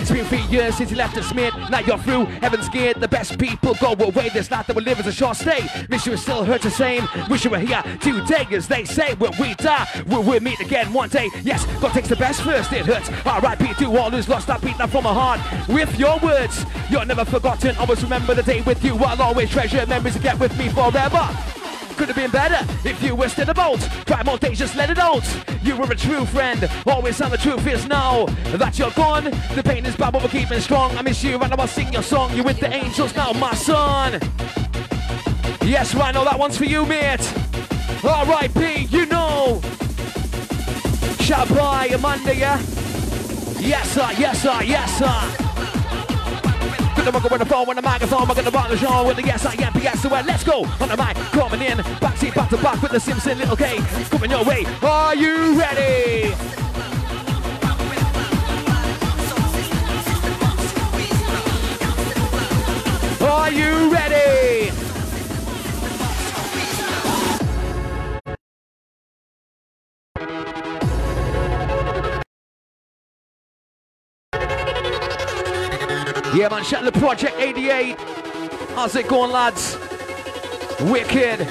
It's 0.00 0.10
been 0.10 0.24
three 0.24 0.46
years 0.46 0.76
since 0.76 0.90
you 0.90 0.96
left 0.96 1.18
us 1.18 1.34
mid. 1.34 1.52
Now 1.68 1.80
you're 1.80 1.98
through, 1.98 2.24
heaven's 2.24 2.64
scared. 2.64 3.00
The 3.00 3.06
best 3.06 3.38
people 3.38 3.74
go 3.74 3.92
away. 3.92 4.30
This 4.30 4.50
life 4.50 4.66
that 4.66 4.74
we 4.74 4.82
live 4.82 4.98
is 4.98 5.06
a 5.06 5.12
short 5.12 5.36
stay. 5.36 5.68
Wish 5.90 6.06
you 6.06 6.12
were 6.12 6.16
still 6.16 6.42
hurts 6.42 6.64
the 6.64 6.70
same. 6.70 7.06
Wish 7.28 7.44
you 7.44 7.50
were 7.50 7.58
here 7.58 7.82
today, 8.00 8.46
as 8.50 8.66
they 8.66 8.86
say. 8.86 9.14
When 9.16 9.32
we 9.38 9.52
die, 9.56 9.86
we'll, 10.06 10.22
we'll 10.22 10.40
meet 10.40 10.58
again 10.58 10.90
one 10.94 11.10
day. 11.10 11.28
Yes, 11.42 11.66
God 11.80 11.92
takes 11.92 12.08
the 12.08 12.16
best 12.16 12.40
first. 12.40 12.72
It 12.72 12.86
hurts. 12.86 13.10
R.I.P. 13.26 13.74
to 13.74 13.96
all 13.98 14.10
who's 14.10 14.26
lost. 14.26 14.48
I 14.48 14.56
beat 14.56 14.78
that 14.78 14.88
from 14.88 15.04
my 15.04 15.12
heart. 15.12 15.68
With 15.68 15.98
your 15.98 16.18
words, 16.20 16.64
you're 16.88 17.04
never 17.04 17.26
forgotten. 17.26 17.76
Always 17.76 18.02
remember 18.02 18.34
the 18.34 18.42
day 18.42 18.62
with 18.62 18.82
you. 18.82 18.96
I'll 18.96 19.20
always 19.20 19.50
treasure 19.50 19.84
memories 19.84 20.14
to 20.14 20.20
get 20.20 20.40
with 20.40 20.56
me 20.58 20.70
forever 20.70 21.59
could 22.00 22.08
have 22.08 22.16
been 22.16 22.30
better 22.30 22.66
if 22.88 23.02
you 23.02 23.14
were 23.14 23.28
still 23.28 23.50
about. 23.50 23.78
Try 24.06 24.22
more 24.22 24.38
days, 24.38 24.58
just 24.58 24.74
let 24.74 24.88
it 24.88 24.98
out. 24.98 25.22
You 25.62 25.76
were 25.76 25.84
a 25.84 25.94
true 25.94 26.24
friend, 26.24 26.66
always 26.86 27.20
and 27.20 27.30
the 27.30 27.36
truth 27.36 27.66
is 27.66 27.86
now 27.86 28.24
that 28.56 28.78
you're 28.78 28.90
gone. 28.92 29.24
The 29.24 29.62
pain 29.62 29.84
is 29.84 29.96
bad, 29.96 30.14
but 30.14 30.22
we're 30.22 30.30
keeping 30.30 30.60
strong. 30.60 30.96
I 30.96 31.02
miss 31.02 31.22
you, 31.22 31.38
and 31.38 31.52
I 31.52 31.56
will 31.56 31.66
sing 31.66 31.92
your 31.92 32.02
song. 32.02 32.34
You're 32.34 32.46
with 32.46 32.58
the 32.58 32.72
angels 32.72 33.14
now, 33.14 33.34
my 33.34 33.52
son. 33.52 34.18
Yes, 35.60 35.94
Rhino, 35.94 36.24
that 36.24 36.38
one's 36.38 36.56
for 36.56 36.64
you, 36.64 36.86
mate. 36.86 37.20
R.I.P., 38.02 38.84
you 38.84 39.04
know. 39.04 39.60
Shout 41.20 41.50
by 41.50 41.88
Amanda, 41.92 42.34
yeah? 42.34 42.58
Yes, 43.58 43.90
sir, 43.90 44.08
yes, 44.16 44.42
sir, 44.42 44.62
yes, 44.62 44.98
sir. 44.98 45.49
Gonna 47.00 47.12
rock 47.12 47.30
with 47.30 47.40
the 47.40 47.46
phone, 47.46 47.66
with 47.66 47.76
the 47.76 47.82
microphone, 47.82 48.28
we're 48.28 48.34
gonna 48.34 48.50
rock 48.50 48.68
the 48.68 48.76
show 48.76 49.06
with 49.06 49.16
the 49.16 49.22
yes, 49.22 49.46
I 49.46 49.54
am, 49.54 49.72
yes, 49.80 50.02
so 50.02 50.10
well, 50.10 50.22
let's 50.22 50.44
go. 50.44 50.64
On 50.80 50.88
the 50.88 50.96
mic, 50.98 51.16
coming 51.32 51.62
in, 51.62 51.78
backseat, 51.78 52.34
back 52.34 52.50
to 52.50 52.58
back 52.58 52.82
with 52.82 52.92
the 52.92 53.00
Simpson 53.00 53.38
little 53.38 53.56
K. 53.56 53.78
Coming 54.10 54.30
your 54.30 54.44
way, 54.44 54.66
are 54.82 55.14
you 55.16 55.58
ready? 55.58 56.34
Are 63.24 63.50
you 63.50 63.90
ready? 63.90 64.79
Yeah, 76.40 76.48
man, 76.48 76.64
shout 76.64 76.84
the 76.84 76.92
Project 76.92 77.36
88. 77.36 78.00
How's 78.74 78.96
it 78.96 79.06
going, 79.08 79.30
lads? 79.30 79.76
Wicked. 80.80 81.46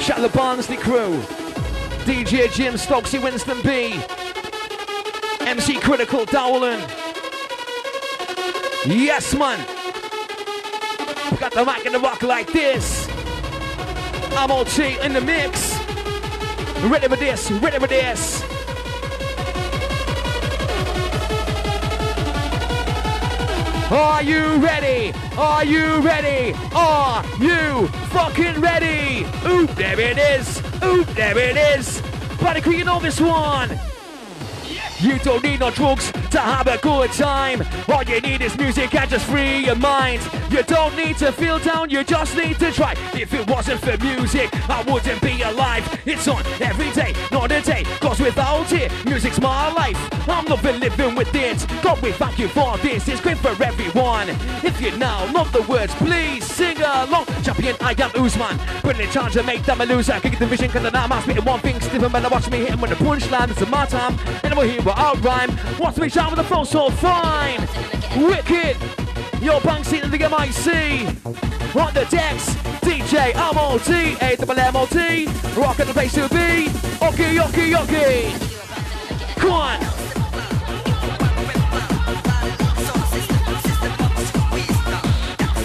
Shout 0.00 0.20
the 0.20 0.30
Barnsley 0.34 0.76
crew. 0.76 1.20
DJ 2.02 2.52
Jim 2.52 2.74
Stokesy 2.74 3.22
Winston 3.22 3.62
B. 3.62 3.94
MC 5.46 5.78
Critical 5.78 6.24
Dowling. 6.24 6.80
Yes, 8.86 9.32
man. 9.36 9.60
We 11.30 11.36
Got 11.36 11.52
the 11.52 11.64
mic 11.64 11.86
in 11.86 11.92
the 11.92 12.00
rock 12.00 12.24
like 12.24 12.52
this. 12.52 13.08
Ammo-T 14.32 14.98
in 15.00 15.12
the 15.12 15.20
mix. 15.20 15.78
Ready 16.82 17.06
for 17.06 17.14
this, 17.14 17.52
ready 17.52 17.78
for 17.78 17.86
this. 17.86 18.35
Are 23.90 24.20
you 24.20 24.56
ready? 24.56 25.12
Are 25.38 25.64
you 25.64 26.00
ready? 26.00 26.58
Are 26.74 27.24
you 27.38 27.86
fucking 28.08 28.60
ready? 28.60 29.24
Oop, 29.46 29.70
there 29.76 30.00
it 30.00 30.18
is. 30.18 30.60
Oop, 30.82 31.06
there 31.14 31.38
it 31.38 31.56
is. 31.56 32.02
Buddy, 32.40 32.68
you 32.76 32.84
know 32.84 32.98
this 32.98 33.20
one. 33.20 33.78
You 34.98 35.20
don't 35.20 35.44
need 35.44 35.60
no 35.60 35.70
drugs 35.70 36.10
to 36.30 36.40
have 36.40 36.66
a 36.66 36.78
good 36.78 37.12
time. 37.12 37.62
All 37.88 38.02
you 38.02 38.20
need 38.20 38.42
is 38.42 38.58
music 38.58 38.92
and 38.94 39.08
just 39.08 39.26
free 39.26 39.66
your 39.66 39.76
mind. 39.76 40.20
You 40.50 40.62
don't 40.62 40.96
need 40.96 41.16
to 41.18 41.32
feel 41.32 41.58
down, 41.58 41.90
you 41.90 42.04
just 42.04 42.36
need 42.36 42.58
to 42.58 42.72
try. 42.72 42.94
If 43.14 43.34
it 43.34 43.48
wasn't 43.48 43.80
for 43.80 43.96
music, 44.02 44.50
I 44.70 44.82
wouldn't 44.82 45.20
be 45.20 45.42
alive. 45.42 45.84
It's 46.06 46.28
on 46.28 46.44
every 46.60 46.90
day, 46.92 47.14
not 47.30 47.50
a 47.52 47.60
day 47.60 47.84
goes 48.00 48.20
without 48.20 48.72
it. 48.72 48.92
Music's 49.04 49.40
my 49.40 49.72
life, 49.72 49.98
I'm 50.28 50.44
loving 50.46 50.80
living 50.80 51.14
with 51.14 51.34
it. 51.34 51.66
God, 51.82 52.00
we 52.00 52.12
thank 52.12 52.38
you 52.38 52.48
for 52.48 52.78
this, 52.78 53.08
it's 53.08 53.20
great 53.20 53.38
for 53.38 53.50
everyone. 53.62 54.28
If 54.62 54.80
you 54.80 54.96
now 54.96 55.30
love 55.32 55.52
the 55.52 55.62
words, 55.62 55.94
please 55.96 56.44
sing 56.44 56.78
along. 56.78 57.26
Champion, 57.42 57.76
I 57.80 57.94
am 57.98 58.10
Usman. 58.14 58.58
In 58.96 59.10
charge 59.10 59.34
to 59.34 59.42
make 59.42 59.62
them 59.64 59.82
a 59.82 59.84
loser. 59.84 60.18
Kick 60.20 60.38
the 60.38 60.46
vision, 60.46 60.70
cause 60.70 60.90
I'm 60.94 61.22
spitting 61.22 61.44
one 61.44 61.60
thing, 61.60 61.78
stiffen, 61.80 62.10
but 62.10 62.24
I 62.24 62.28
watch 62.28 62.50
me 62.50 62.60
hit 62.60 62.70
him 62.70 62.80
with 62.80 62.90
the 62.90 62.96
punchline. 62.96 63.50
It's 63.50 63.68
my 63.68 63.84
time, 63.84 64.18
and 64.42 64.56
we're 64.56 64.66
here, 64.66 64.82
we're 64.82 64.92
out 64.92 65.22
rhyme. 65.22 65.50
What's 65.76 65.98
me 65.98 66.08
shout 66.08 66.30
with 66.30 66.38
the 66.38 66.44
flow 66.44 66.64
so 66.64 66.88
fine? 66.88 67.60
Wicked. 68.16 69.05
Your 69.40 69.60
bank 69.60 69.84
seat 69.84 70.02
in 70.02 70.10
the 70.10 70.18
MIC. 70.18 71.26
On 71.76 71.92
the 71.92 72.06
decks, 72.10 72.54
DJ 72.80 73.34
Ammo-T, 73.34 74.16
A 74.20 74.36
double 74.36 74.54
the 75.86 75.92
bass 75.94 76.14
to 76.14 76.28
B. 76.28 76.68
Okie, 76.98 77.38
okie, 77.38 77.74
okie. 77.74 79.36
Come 79.36 79.52
on. 79.52 79.80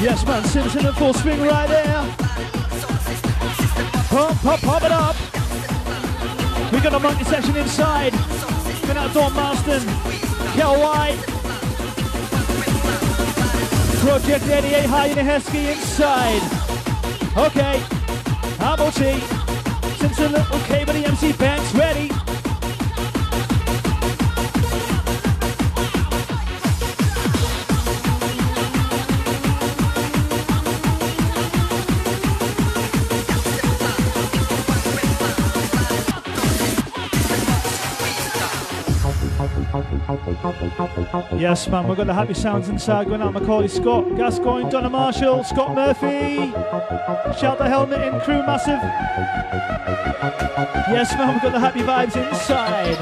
Yes, 0.01 0.25
man, 0.25 0.44
Simpson 0.46 0.86
in 0.86 0.94
full 0.94 1.13
swing 1.13 1.42
right 1.42 1.70
there. 1.70 2.01
Pump, 4.10 4.42
pump, 4.42 4.62
pump 4.62 4.84
it 4.84 4.92
up. 4.92 5.16
We 6.74 6.80
got 6.80 6.94
a 6.94 7.00
monkey 7.00 7.24
session 7.24 7.56
inside. 7.56 8.12
Been 8.88 8.98
out 8.98 9.13
Dawn 9.13 9.34
Marston, 9.34 9.82
Kel 10.54 10.80
White, 10.82 11.18
Project 14.01 14.48
88 14.48 14.86
High 14.88 15.08
in 15.08 15.15
the 15.15 15.22
Heskey 15.22 15.74
inside. 15.74 16.41
Okay, 17.38 17.77
Hamilton, 18.58 19.22
Simpson, 19.98 20.36
okay, 20.36 20.84
but 20.84 20.93
the 20.93 21.05
MC 21.05 21.34
Banks 21.34 21.72
ready. 21.75 22.10
Yes, 41.38 41.68
man, 41.68 41.88
we've 41.88 41.96
got 41.96 42.08
the 42.08 42.13
happy 42.13 42.34
sounds 42.34 42.68
inside 42.68 43.08
going 43.08 43.22
out. 43.22 43.34
Macaulay 43.34 43.70
Scott, 43.70 44.18
Gascoigne, 44.18 44.70
Donna 44.70 44.89
Marshall, 44.89 45.44
Scott 45.44 45.74
Murphy. 45.74 46.51
Shout 47.39 47.58
the 47.58 47.68
helmet 47.68 48.01
in, 48.01 48.20
crew 48.22 48.41
massive. 48.44 48.82
Yes, 50.91 51.13
man, 51.15 51.34
we've 51.34 51.41
got 51.41 51.53
the 51.53 51.60
happy 51.60 51.82
vibes 51.82 52.18
inside. 52.18 52.98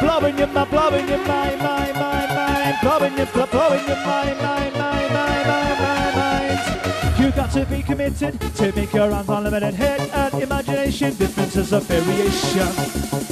Blowing 0.00 0.38
your 0.38 0.46
mind, 0.46 0.70
blowing 0.70 1.08
your 1.08 1.18
mind, 1.26 1.58
mind, 1.60 1.94
mind, 1.94 2.34
mind. 2.34 2.76
Blowing 2.82 3.16
your, 3.16 3.26
blowing 3.26 3.86
your 3.86 3.96
mind, 3.96 4.38
mind, 4.40 4.74
mind, 4.74 5.12
mind, 5.12 5.46
mind, 5.48 5.78
mind, 5.80 6.16
mind. 6.16 7.18
You 7.18 7.30
got 7.32 7.50
to 7.52 7.66
be 7.66 7.82
committed 7.82 8.40
to 8.40 8.72
make 8.72 8.92
your 8.92 9.10
unlimited 9.10 9.74
head 9.74 10.00
and 10.10 10.42
imagination. 10.42 11.16
Differences 11.16 11.72
of 11.72 11.82
variation. 11.84 12.68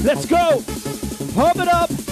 Let's 0.04 0.26
go. 0.26 0.62
Pump 1.34 1.56
it 1.56 1.68
up. 1.68 2.07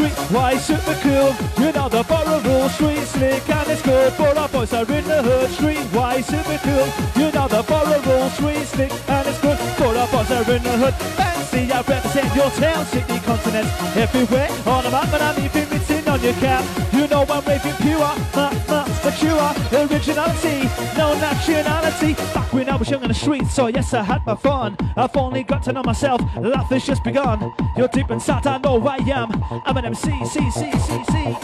Streetwise 0.00 0.60
super 0.60 0.94
cool, 1.02 1.62
you 1.62 1.72
know 1.72 1.86
the 1.90 2.02
borough 2.04 2.40
rule. 2.40 2.70
Street 2.70 3.04
slick 3.04 3.46
and 3.50 3.68
it's 3.68 3.82
good 3.82 4.10
for 4.14 4.28
our 4.28 4.48
boys 4.48 4.72
are 4.72 4.90
in 4.90 5.04
the 5.04 5.22
hood. 5.22 5.50
Streetwise 5.50 6.24
super 6.24 6.58
cool, 6.64 7.22
you 7.22 7.30
know 7.32 7.46
the 7.46 7.62
borough 7.68 8.00
rule. 8.08 8.30
Street 8.30 8.64
slick 8.64 8.92
and 9.10 9.28
it's 9.28 9.38
good 9.42 9.58
for 9.76 9.94
our 9.94 10.08
boys 10.08 10.30
are 10.30 10.50
in 10.56 10.62
the 10.62 10.76
hood. 10.78 10.94
Fancy 11.20 11.70
I 11.70 11.82
represent 11.82 12.34
your 12.34 12.48
town, 12.52 12.86
city, 12.86 13.18
continent, 13.26 13.68
everywhere 13.94 14.48
on 14.64 14.84
the 14.84 14.90
map, 14.90 15.12
and 15.12 15.22
I'm 15.22 15.44
even 15.44 15.68
written 15.68 16.08
on 16.08 16.20
your 16.22 16.32
cap. 16.34 16.79
You 17.00 17.08
know 17.08 17.24
I'm 17.30 17.42
raving 17.46 17.72
pure, 17.76 17.98
ma, 17.98 18.52
ma, 18.68 18.84
the 18.84 19.10
cure, 19.16 19.54
originality, 19.80 20.68
no 20.98 21.14
nationality. 21.18 22.12
Back 22.34 22.52
when 22.52 22.68
I 22.68 22.76
was 22.76 22.90
young 22.90 23.00
in 23.00 23.08
the 23.08 23.14
streets, 23.14 23.54
so 23.54 23.68
yes 23.68 23.94
I 23.94 24.02
had 24.02 24.26
my 24.26 24.34
fun. 24.34 24.76
I've 24.98 25.16
only 25.16 25.42
got 25.42 25.62
to 25.62 25.72
know 25.72 25.82
myself, 25.82 26.20
life 26.36 26.66
has 26.66 26.84
just 26.84 27.02
begun. 27.02 27.54
You're 27.74 27.88
deep 27.88 28.10
inside, 28.10 28.46
I 28.46 28.58
know 28.58 28.86
I 28.86 28.96
am. 28.96 29.30
I'm 29.64 29.78
an 29.78 29.86
MC, 29.86 30.10
C, 30.26 30.50
C, 30.50 30.70
C, 30.72 31.04
C. 31.08 31.36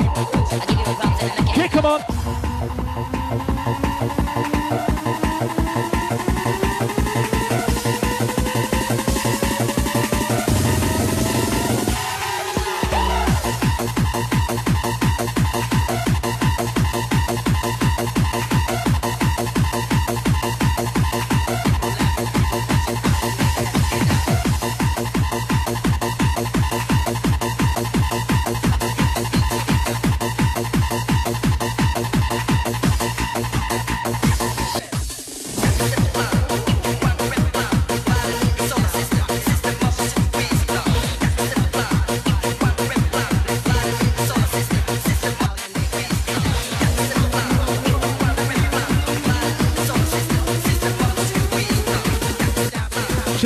Come 1.71 1.87
on. 1.87 2.03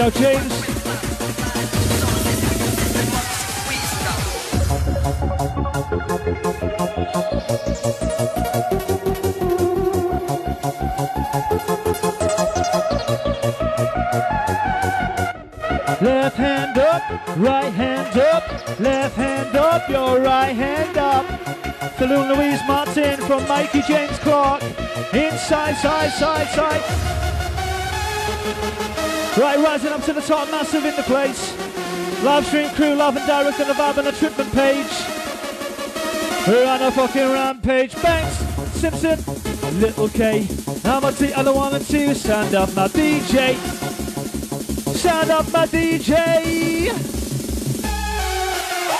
James. 0.09 0.50
Left 16.00 16.36
hand 16.36 16.78
up, 16.78 17.02
right 17.36 17.71
hand 17.71 18.19
up, 18.19 18.80
left 18.80 19.17
hand 19.17 19.54
up, 19.54 19.86
your 19.91 20.21
right 20.21 20.56
hand 20.56 20.97
up. 20.97 21.26
Saloon 21.99 22.34
Louise 22.34 22.60
Martin 22.67 23.21
from 23.26 23.47
Mikey 23.47 23.82
James 23.82 24.19
Clark. 24.21 24.63
Inside, 25.13 25.76
side, 25.76 26.13
side, 26.13 26.49
side. 26.54 26.82
Right, 29.40 29.58
rising 29.58 29.90
up 29.90 30.02
to 30.02 30.12
the 30.12 30.20
top, 30.20 30.50
massive 30.50 30.84
in 30.84 30.94
the 30.96 31.02
place. 31.02 31.56
Live 32.22 32.44
stream 32.44 32.68
crew, 32.74 32.94
live 32.94 33.16
and 33.16 33.26
direct 33.26 33.58
on 33.58 33.68
the 33.68 33.72
vibe 33.72 33.96
and 33.96 34.06
the 34.06 34.12
treatment 34.12 34.52
page. 34.52 34.86
We're 36.46 36.68
on 36.68 36.82
a 36.82 36.90
fucking 36.90 37.32
rampage. 37.32 37.94
Banks, 38.02 38.36
Simpson, 38.78 39.18
Little 39.80 40.10
K. 40.10 40.46
I'm 40.84 41.04
a 41.04 41.12
T, 41.12 41.32
other 41.32 41.54
one 41.54 41.74
and 41.74 41.86
two. 41.86 42.12
Stand 42.12 42.54
up, 42.54 42.74
my 42.74 42.88
DJ. 42.88 43.56
Stand 44.94 45.30
up, 45.30 45.50
my 45.50 45.64
DJ. 45.64 47.20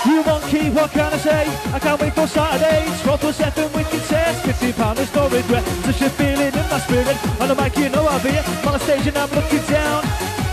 You 0.05 0.23
monkey, 0.23 0.69
what 0.69 0.91
can 0.91 1.13
I 1.13 1.17
say? 1.17 1.43
I 1.73 1.79
can't 1.79 1.99
wait 2.01 2.13
for 2.13 2.27
Saturdays. 2.27 3.01
Throttle 3.01 3.33
seven 3.33 3.71
wicked 3.73 4.01
sets. 4.01 4.41
50 4.41 4.73
pound 4.73 4.97
no 5.15 5.29
regret. 5.29 5.63
Such 5.85 6.01
a 6.01 6.09
feeling 6.09 6.53
in 6.53 6.67
my 6.69 6.79
spirit. 6.79 7.17
On 7.39 7.47
the 7.47 7.55
mic, 7.55 7.77
you 7.77 7.89
know 7.89 8.05
I'll 8.07 8.23
be 8.23 8.37
on 8.67 8.73
the 8.73 8.79
stage 8.79 9.07
and 9.07 9.17
I'm 9.17 9.29
looking 9.31 9.65
down. 9.67 10.03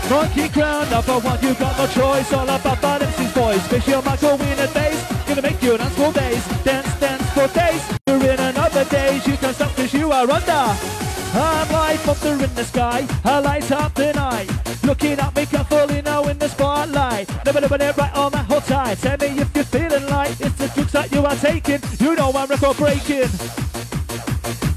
Monkey 0.09 0.49
crown, 0.49 0.89
number 0.89 1.19
one, 1.19 1.39
you 1.41 1.53
got 1.55 1.77
no 1.77 1.85
choice. 1.87 2.33
All 2.33 2.49
about 2.49 2.81
balances, 2.81 3.31
boys. 3.33 3.61
Fish 3.67 3.87
your 3.87 4.01
Michael 4.01 4.37
win 4.37 4.59
at 4.59 4.73
base. 4.73 5.01
Gonna 5.27 5.41
make 5.41 5.61
you 5.61 5.77
dance 5.77 5.95
for 5.95 6.11
days. 6.11 6.43
Dance, 6.63 6.99
dance 6.99 7.29
for 7.33 7.47
days. 7.47 7.81
You're 8.07 8.33
in 8.33 8.39
another 8.39 8.85
days. 8.85 9.25
You 9.27 9.37
can't 9.37 9.55
stop 9.55 9.75
cause 9.75 9.93
you 9.93 10.11
are 10.11 10.29
under. 10.29 10.99
I'm 11.31 11.71
life 11.71 12.07
up 12.07 12.17
there 12.17 12.43
in 12.43 12.53
the 12.55 12.63
sky. 12.63 13.07
I 13.23 13.39
light 13.39 13.71
up 13.71 13.93
the 13.93 14.13
night. 14.13 14.49
Looking 14.83 15.19
at 15.19 15.35
me 15.35 15.45
carefully 15.45 16.01
now 16.01 16.23
in 16.23 16.39
the 16.39 16.47
spotlight. 16.47 17.29
Never 17.45 17.61
never 17.61 17.77
never 17.77 18.01
right 18.01 18.15
on 18.15 18.31
that 18.31 18.38
Tell 18.79 19.17
me 19.17 19.39
if 19.39 19.53
you're 19.53 19.65
feeling 19.65 20.07
like 20.07 20.31
it's 20.39 20.55
the 20.55 20.71
drugs 20.73 20.93
that 20.93 21.11
you 21.11 21.25
are 21.25 21.35
taking. 21.35 21.81
You 21.99 22.15
know 22.15 22.31
I'm 22.33 22.47
record 22.47 22.77
breaking. 22.77 23.29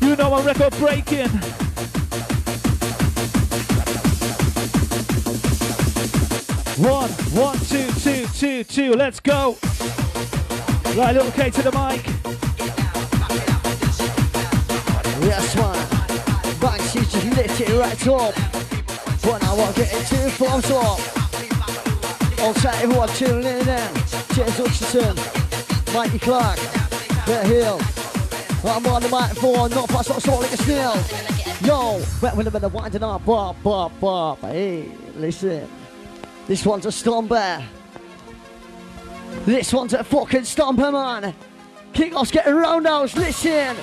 You 0.00 0.16
know 0.16 0.34
I'm 0.34 0.44
record 0.44 0.76
breaking. 0.76 1.28
One, 6.84 7.10
one, 7.32 7.58
two, 7.60 7.86
two, 8.00 8.26
two, 8.34 8.64
two. 8.64 8.92
Let's 8.94 9.20
go. 9.20 9.56
Right, 10.96 11.14
little 11.14 11.30
K 11.30 11.50
to 11.50 11.62
the 11.62 11.70
mic. 11.70 12.04
Yes, 15.22 15.54
man. 15.56 16.60
Banks, 16.60 16.94
you 16.96 17.02
just 17.02 17.60
it 17.60 17.78
right 17.78 18.06
up. 18.08 18.34
When 19.24 19.42
I 19.42 19.54
walk 19.54 19.78
it 19.78 19.92
form 20.32 20.60
top. 20.62 20.98
I'll 20.98 21.21
tell 22.50 22.74
everyone 22.74 23.08
tuning 23.10 23.44
in 23.44 23.64
then. 23.64 23.94
James 24.34 24.56
Hutchinson, 24.56 25.14
Mikey 25.94 26.18
Clark, 26.18 26.58
The 27.26 27.42
Hill. 27.44 27.80
I'm 28.64 28.86
on 28.86 29.02
the 29.02 29.08
microphone, 29.08 29.70
not 29.70 29.88
past 29.88 30.10
what's 30.10 30.26
all 30.26 30.40
like 30.40 30.52
a 30.52 30.56
snail. 30.56 30.94
Yo, 31.64 32.02
wet 32.20 32.36
with 32.36 32.48
a 32.48 32.50
bit 32.50 32.64
of 32.64 32.74
winding 32.74 33.02
up, 33.02 33.24
bop, 33.24 33.62
bop, 33.62 33.92
bop. 34.00 34.40
Hey, 34.40 34.90
listen. 35.14 35.68
This 36.48 36.66
one's 36.66 36.86
a 36.86 36.88
stomper. 36.88 37.64
This 39.44 39.72
one's 39.72 39.94
a 39.94 40.02
fucking 40.02 40.42
stomper, 40.42 40.92
man. 40.92 41.34
Kick 41.92 42.14
off's 42.14 42.32
getting 42.32 42.54
roundhouse, 42.54 43.14
listen. 43.16 43.76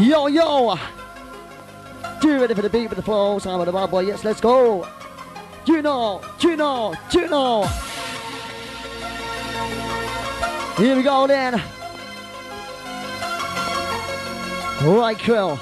Yo, 0.00 0.26
yo. 0.26 0.76
Do 2.20 2.40
ready 2.40 2.54
for 2.54 2.62
the 2.62 2.70
beat 2.70 2.88
with 2.88 2.96
the 2.96 3.02
flow? 3.02 3.38
Time 3.38 3.60
of 3.60 3.66
the 3.66 3.72
bad 3.72 3.90
boy. 3.90 4.00
Yes, 4.00 4.24
let's 4.24 4.40
go. 4.40 4.88
You 5.70 5.82
you 6.40 6.56
know, 6.56 6.94
you 7.12 7.28
know. 7.28 7.62
Here 10.76 10.96
we 10.96 11.02
go 11.04 11.28
then. 11.28 11.54
Right, 14.82 15.16
Krill. 15.16 15.60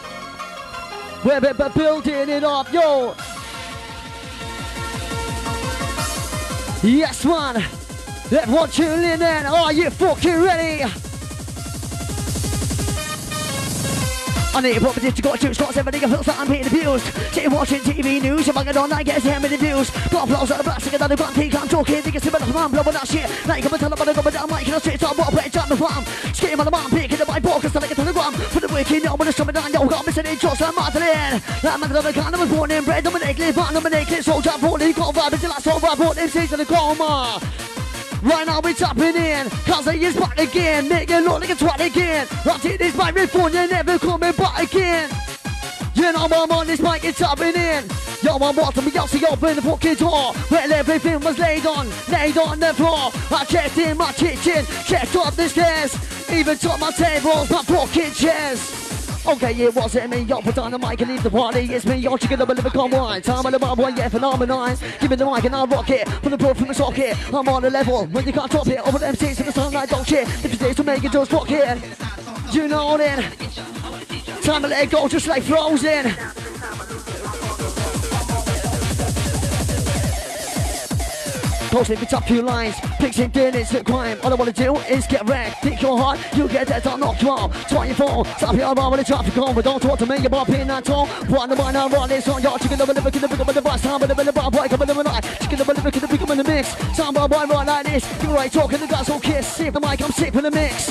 We're 1.22 1.40
building 1.68 2.30
it 2.30 2.42
up, 2.42 2.72
yo. 2.72 3.14
Yes, 6.82 7.26
man. 7.26 7.56
Everyone 8.32 8.70
tune 8.70 9.04
in 9.04 9.18
then. 9.18 9.44
Are 9.44 9.74
you 9.74 9.90
fucking 9.90 10.40
ready? 10.42 11.07
I 14.54 14.60
need 14.60 14.76
a 14.76 14.80
property 14.80 15.12
to 15.12 15.22
got 15.22 15.38
juice, 15.38 15.58
got 15.58 15.76
everything 15.76 16.04
I 16.04 16.08
feel 16.08 16.18
like 16.18 16.40
I'm 16.40 16.48
being 16.48 16.66
abused. 16.66 17.04
Sitting 17.32 17.50
watching 17.52 17.80
TV 17.80 18.20
news, 18.20 18.48
I 18.48 18.64
get 18.64 18.76
on, 18.76 18.92
I 18.92 19.02
get 19.02 19.24
a 19.24 19.40
million 19.40 19.60
views. 19.60 19.90
Got 20.10 20.28
applause 20.28 20.50
at 20.50 20.58
the 20.58 20.64
back, 20.64 20.80
singing 20.80 20.98
down 20.98 21.08
the 21.08 21.16
grand 21.16 21.34
peak, 21.34 21.54
I'm 21.54 21.68
talking, 21.68 22.02
think 22.02 22.16
it's 22.16 22.26
a 22.26 22.30
bit 22.30 22.42
of 22.42 22.54
man, 22.54 22.70
blowing 22.70 22.92
that 22.92 23.06
shit. 23.06 23.30
Now 23.46 23.56
you 23.56 23.62
come 23.62 23.72
and 23.72 23.80
tell 23.80 23.90
them, 23.90 23.98
I'm 24.00 24.14
going 24.14 24.34
down, 24.34 24.50
Mike, 24.50 24.66
and 24.66 24.74
I 24.74 24.78
sit 24.78 25.04
on 25.04 25.16
what 25.16 25.32
break 25.32 25.52
down 25.52 25.68
the 25.68 25.76
farm. 25.76 26.04
Scream 26.34 26.58
on 26.58 26.64
the 26.64 26.70
man, 26.70 26.90
picking 26.90 27.20
up 27.20 27.28
my 27.28 27.38
ball, 27.38 27.60
cause 27.60 27.76
I 27.76 27.80
like 27.80 27.90
it 27.90 27.96
the 27.96 28.12
ground. 28.12 28.36
For 28.36 28.60
the 28.60 28.68
wicked, 28.68 29.04
no 29.04 29.14
one 29.14 29.28
is 29.28 29.34
coming 29.36 29.54
down, 29.54 29.72
yo, 29.72 29.86
got 29.86 30.06
missing 30.06 30.26
in 30.26 30.38
Josh 30.38 30.60
and 30.60 30.74
Martin. 30.74 31.42
I'm 31.62 31.82
under 31.82 32.02
the 32.02 32.12
kind, 32.12 32.36
was 32.36 32.48
born 32.48 32.70
in 32.70 32.84
bread, 32.84 33.04
Dominic, 33.04 33.38
live 33.38 33.58
on 33.58 33.74
Dominic, 33.74 34.08
soldier, 34.22 34.52
brought 34.58 34.82
in, 34.82 34.92
got 34.92 35.14
vibe 35.14 35.32
until 35.34 35.52
I 35.52 35.58
saw 35.60 35.78
what 35.78 35.92
I 35.92 35.96
brought 35.96 36.16
to 36.16 36.56
the 36.56 36.64
coma. 36.64 37.67
Right 38.22 38.46
now 38.46 38.60
we're 38.60 38.74
tapping 38.74 39.14
in, 39.14 39.48
cause 39.64 39.86
he 39.86 40.04
is 40.04 40.16
back 40.16 40.38
again. 40.38 40.88
Make 40.88 41.10
it 41.10 41.22
look 41.22 41.40
like 41.40 41.50
a 41.50 41.54
twat 41.54 41.84
again. 41.84 42.26
I 42.44 42.58
did 42.58 42.80
this 42.80 42.96
by 42.96 43.12
phone, 43.12 43.52
you're 43.52 43.68
never 43.68 43.98
coming 43.98 44.32
back 44.32 44.62
again. 44.62 45.10
You 45.94 46.12
know 46.12 46.24
I'm 46.24 46.50
on 46.50 46.66
this 46.66 46.80
mic, 46.80 47.04
it's 47.04 47.18
tapping 47.18 47.54
in. 47.54 47.84
Yo, 48.22 48.36
I'm 48.36 48.56
walking 48.56 48.84
me 48.84 48.96
out, 48.96 49.08
see 49.08 49.24
open 49.24 49.56
the 49.56 49.62
fucking 49.62 49.94
door. 49.94 50.32
Well, 50.50 50.72
everything 50.72 51.20
was 51.20 51.38
laid 51.38 51.66
on, 51.66 51.88
laid 52.08 52.36
on 52.36 52.58
the 52.58 52.74
floor. 52.74 53.12
I 53.30 53.44
checked 53.44 53.78
in 53.78 53.96
my 53.96 54.12
kitchen, 54.12 54.66
checked 54.84 55.14
up 55.14 55.34
the 55.34 55.48
stairs. 55.48 55.96
Even 56.30 56.58
took 56.58 56.80
my 56.80 56.90
tables, 56.90 57.50
my 57.50 57.62
fucking 57.62 58.12
chairs. 58.12 58.87
Okay, 59.28 59.52
it 59.52 59.74
wasn't 59.74 60.10
me, 60.10 60.20
yo, 60.22 60.40
put 60.40 60.56
on 60.56 60.70
the 60.70 60.78
mic 60.78 61.02
and 61.02 61.10
leave 61.10 61.22
the 61.22 61.30
party. 61.30 61.60
It's 61.60 61.84
me, 61.84 61.96
yo, 61.96 62.16
chicken 62.16 62.40
up 62.40 62.48
a 62.48 62.52
little 62.52 62.70
come 62.70 62.92
wine. 62.92 63.20
Time 63.20 63.44
on 63.44 63.52
the 63.52 63.58
bar, 63.58 63.76
boy, 63.76 63.88
yeah, 63.88 64.08
phenomenon. 64.08 64.74
Give 65.00 65.10
me 65.10 65.16
the 65.16 65.26
mic 65.26 65.44
and 65.44 65.54
I'll 65.54 65.66
rock 65.66 65.90
it. 65.90 66.08
Put 66.22 66.30
the 66.30 66.38
blood 66.38 66.56
from 66.56 66.68
the 66.68 66.74
socket. 66.74 67.14
I'm 67.34 67.46
on 67.46 67.62
a 67.62 67.68
level 67.68 68.06
when 68.06 68.26
you 68.26 68.32
can't 68.32 68.50
top 68.50 68.66
it. 68.68 68.78
Over 68.78 68.98
the 68.98 69.04
MCs 69.04 69.36
to 69.36 69.42
the 69.42 69.52
sunlight, 69.52 69.90
don't 69.90 70.08
shit. 70.08 70.26
If 70.26 70.46
it's 70.46 70.56
days 70.56 70.76
to 70.76 70.82
make 70.82 71.04
it, 71.04 71.12
just 71.12 71.30
rock 71.30 71.50
it. 71.50 71.78
You 72.52 72.68
know 72.68 72.96
then. 72.96 73.22
Time 74.40 74.62
to 74.62 74.68
let 74.68 74.84
it 74.84 74.90
go, 74.90 75.06
just 75.08 75.26
like 75.26 75.42
frozen. 75.42 76.06
Close 81.68 81.90
me 81.90 81.96
top 81.96 82.24
few 82.24 82.40
lines, 82.40 82.80
fixing 82.98 83.30
it's 83.34 83.74
a 83.74 83.84
crime. 83.84 84.18
All 84.22 84.32
I 84.32 84.36
wanna 84.36 84.52
do 84.52 84.76
is 84.88 85.06
get 85.06 85.28
wrecked. 85.28 85.62
Think 85.62 85.82
your 85.82 85.98
heart, 85.98 86.18
you 86.34 86.48
get 86.48 86.66
that, 86.68 86.86
I'll 86.86 86.96
knock 86.96 87.20
you 87.20 87.30
out. 87.30 87.52
24, 87.68 88.24
stop 88.38 88.56
your 88.56 88.64
arm 88.64 88.90
when 88.90 88.98
the 88.98 89.04
traffic 89.04 89.36
on, 89.36 89.54
but 89.54 89.64
don't 89.64 89.80
talk 89.80 89.98
to 89.98 90.06
me 90.06 90.24
about 90.24 90.46
pin 90.46 90.66
that 90.68 90.86
tall. 90.86 91.06
One 91.28 91.50
the 91.50 91.56
mind, 91.56 91.76
I 91.76 91.88
run 91.88 92.08
this 92.08 92.26
on 92.26 92.42
your 92.42 92.58
chicken, 92.58 92.78
the 92.78 92.86
liver, 92.86 93.10
the 93.10 93.28
liver, 93.28 93.52
the 93.52 93.62
bus, 93.62 93.82
time, 93.82 94.00
the 94.00 94.06
liver, 94.06 94.24
the 94.24 94.30
in 94.30 94.96
the 94.96 95.02
night. 95.02 95.24
Chicken, 95.40 95.58
the 95.58 95.64
liver, 95.64 95.90
the 95.90 96.06
liver, 96.06 96.32
in 96.32 96.38
the 96.38 96.44
mix. 96.44 96.96
Some 96.96 97.14
boy, 97.14 97.26
run 97.28 97.66
like 97.66 97.84
this. 97.84 98.22
You 98.22 98.30
right 98.30 98.50
talking, 98.50 98.80
the 98.80 98.86
guys 98.86 99.10
all 99.10 99.20
kiss. 99.20 99.46
Sip 99.46 99.74
the 99.74 99.80
mic, 99.80 100.00
I'm 100.00 100.10
sipping 100.12 100.42
the 100.42 100.50
mix. 100.50 100.88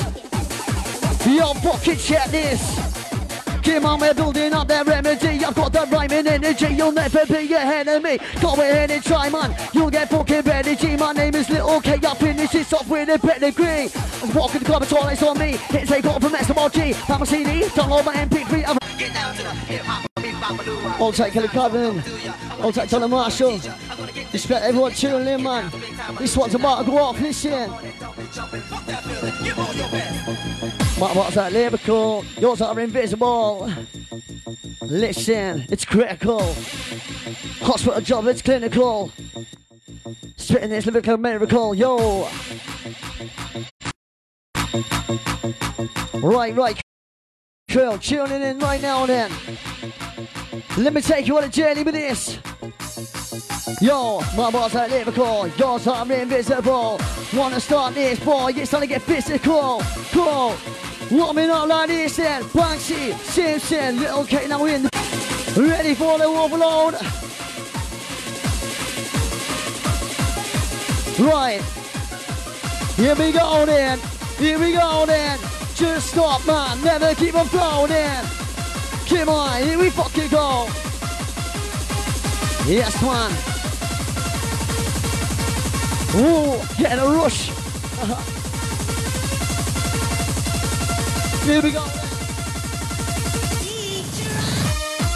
Yo, 1.26 1.54
fucking 1.54 1.96
check 1.96 2.30
this. 2.30 2.97
Kim 3.68 3.84
on, 3.84 4.00
we're 4.00 4.14
building 4.14 4.54
up 4.54 4.66
their 4.66 4.82
remedy. 4.82 5.44
I've 5.44 5.54
got 5.54 5.74
the 5.74 5.86
rhyming 5.92 6.26
energy. 6.26 6.68
You'll 6.68 6.90
never 6.90 7.26
be 7.26 7.52
ahead 7.52 7.86
of 7.86 8.02
me. 8.02 8.16
Go 8.40 8.54
ahead 8.54 8.90
and 8.90 9.04
try, 9.04 9.28
man. 9.28 9.54
You'll 9.74 9.90
get 9.90 10.08
fucking. 10.08 10.76
G. 10.78 10.96
My 10.96 11.12
name 11.12 11.34
is 11.34 11.50
Little 11.50 11.78
K. 11.82 11.98
I 12.02 12.14
finish 12.14 12.50
this 12.50 12.72
off 12.72 12.88
with 12.88 13.10
a 13.10 13.18
pedigree. 13.18 13.66
I 13.66 14.22
was 14.22 14.34
walking 14.34 14.60
the 14.60 14.64
club, 14.64 14.84
it's 14.84 14.92
always 14.94 15.22
on 15.22 15.38
me. 15.38 15.58
Hit 15.68 15.86
take 15.86 16.06
off 16.06 16.22
from 16.22 16.32
SMRG. 16.32 17.10
I'm 17.10 17.20
a 17.20 17.26
CD. 17.26 17.60
Download 17.76 18.06
my 18.06 18.14
MP3. 18.14 18.64
I'm 18.66 18.78
Get 18.96 19.12
down 19.12 19.34
to 19.34 19.42
the 19.42 20.98
I'll 20.98 21.12
take 21.12 21.34
Kelly 21.34 21.48
Coven. 21.48 22.02
I'll 22.60 22.72
take 22.72 22.88
Donna 22.88 23.06
Marshall. 23.06 23.60
Respect 24.32 24.64
everyone 24.64 24.92
tuning 24.92 25.28
in, 25.28 25.42
man. 25.42 25.70
This 26.18 26.34
one's 26.38 26.54
about 26.54 26.86
to 26.86 26.90
go 26.90 26.96
off. 26.96 27.20
Listen. 27.20 27.70
My 30.98 31.12
what's 31.12 31.36
that 31.36 31.52
lyrical? 31.52 32.24
Yours 32.40 32.60
are 32.60 32.80
invisible. 32.80 33.72
Listen, 34.82 35.64
it's 35.70 35.84
critical. 35.84 36.40
Hospital 37.60 38.00
job, 38.00 38.26
it's 38.26 38.42
clinical. 38.42 39.12
Spitting 40.36 40.70
this 40.70 40.86
lyrical 40.86 41.16
miracle, 41.16 41.72
yo. 41.72 42.28
Right, 46.14 46.56
right. 46.56 46.80
Trill, 47.68 47.98
tuning 47.98 48.42
in 48.42 48.58
right 48.58 48.82
now 48.82 49.06
then. 49.06 49.30
Let 50.76 50.94
me 50.94 51.00
take 51.00 51.28
you 51.28 51.38
on 51.38 51.44
a 51.44 51.48
journey 51.48 51.84
with 51.84 51.94
this. 51.94 52.38
Yo, 53.80 54.20
my 54.36 54.50
boss 54.50 54.74
are 54.74 54.88
lyrical, 54.88 55.46
yours 55.56 55.86
are 55.86 56.12
invisible. 56.12 56.98
Wanna 57.32 57.60
start 57.60 57.94
this, 57.94 58.18
boy? 58.18 58.52
It's 58.56 58.70
time 58.70 58.80
to 58.80 58.86
get 58.86 59.02
physical. 59.02 59.82
Cool. 60.10 60.56
Warming 61.10 61.50
up 61.50 61.68
like 61.68 61.88
this 61.88 62.16
then. 62.16 62.42
Banksy, 62.44 63.14
Simpson, 63.18 64.00
Little 64.00 64.24
K 64.24 64.48
now 64.48 64.64
in. 64.64 64.88
Ready 65.56 65.94
for 65.94 66.18
the 66.18 66.24
overload. 66.24 66.94
Right. 71.18 71.62
Here 72.96 73.14
we 73.14 73.32
go 73.32 73.64
then. 73.64 73.98
Here 74.38 74.58
we 74.58 74.72
go 74.72 75.04
then. 75.06 75.38
Just 75.74 76.10
stop, 76.10 76.44
man. 76.46 76.82
Never 76.82 77.14
keep 77.14 77.34
on 77.34 77.46
flowing. 77.46 77.92
Come 79.08 79.28
on, 79.28 79.62
here 79.62 79.78
we 79.78 79.90
fucking 79.90 80.28
go. 80.28 80.68
Yes, 82.68 83.00
man. 83.00 83.32
Ooh, 86.20 86.60
getting 86.76 86.98
a 86.98 87.08
rush. 87.08 87.48
Here 91.46 91.62
we 91.62 91.70
go. 91.70 91.82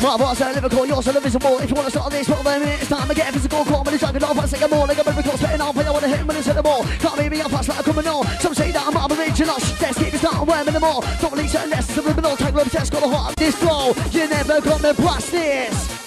My 0.00 0.16
boss 0.16 0.40
at 0.40 0.54
Liverpool, 0.54 0.86
yours 0.86 1.06
are 1.06 1.12
so 1.12 1.18
invisible. 1.18 1.58
If 1.58 1.68
you 1.68 1.74
want 1.74 1.88
to 1.88 1.90
start 1.90 2.10
this, 2.10 2.26
well 2.26 2.42
then 2.42 2.62
it's 2.62 2.88
time 2.88 3.06
to 3.06 3.14
get 3.14 3.34
physical. 3.34 3.66
Call 3.66 3.84
me 3.84 3.90
the 3.90 3.98
champion 3.98 4.24
off, 4.24 4.38
I 4.38 4.46
say 4.46 4.66
more 4.66 4.86
like 4.86 4.98
a 4.98 5.04
miracle. 5.04 5.36
Spitting 5.36 5.60
off, 5.60 5.76
I 5.76 5.90
want 5.90 6.04
to 6.04 6.08
hit 6.08 6.20
him 6.20 6.26
when 6.28 6.36
it's 6.38 6.48
at 6.48 6.56
the 6.56 6.62
ball. 6.62 6.84
Can't 7.00 7.18
be 7.18 7.28
me, 7.28 7.42
I'm 7.42 7.50
fast 7.50 7.68
like 7.68 7.80
a 7.80 7.82
criminal. 7.82 8.24
Some 8.40 8.54
say 8.54 8.72
that 8.72 8.86
I'm 8.86 8.94
not 8.94 9.12
original. 9.12 9.56
Let's 9.78 9.98
keep 9.98 10.10
this 10.10 10.22
down, 10.22 10.46
wear 10.46 10.64
minimal. 10.64 11.04
Don't 11.20 11.32
release 11.34 11.54
it 11.54 11.64
unless 11.64 11.90
it's 11.90 11.98
a 11.98 12.02
criminal. 12.02 12.34
Take 12.34 12.54
love 12.54 12.72
test, 12.72 12.92
got 12.92 13.02
a 13.02 13.08
heart 13.08 13.32
of 13.32 13.36
this 13.36 13.54
flow. 13.56 13.92
You 14.10 14.26
never 14.26 14.62
gonna 14.62 14.94
blast 14.94 15.30
this. 15.30 16.01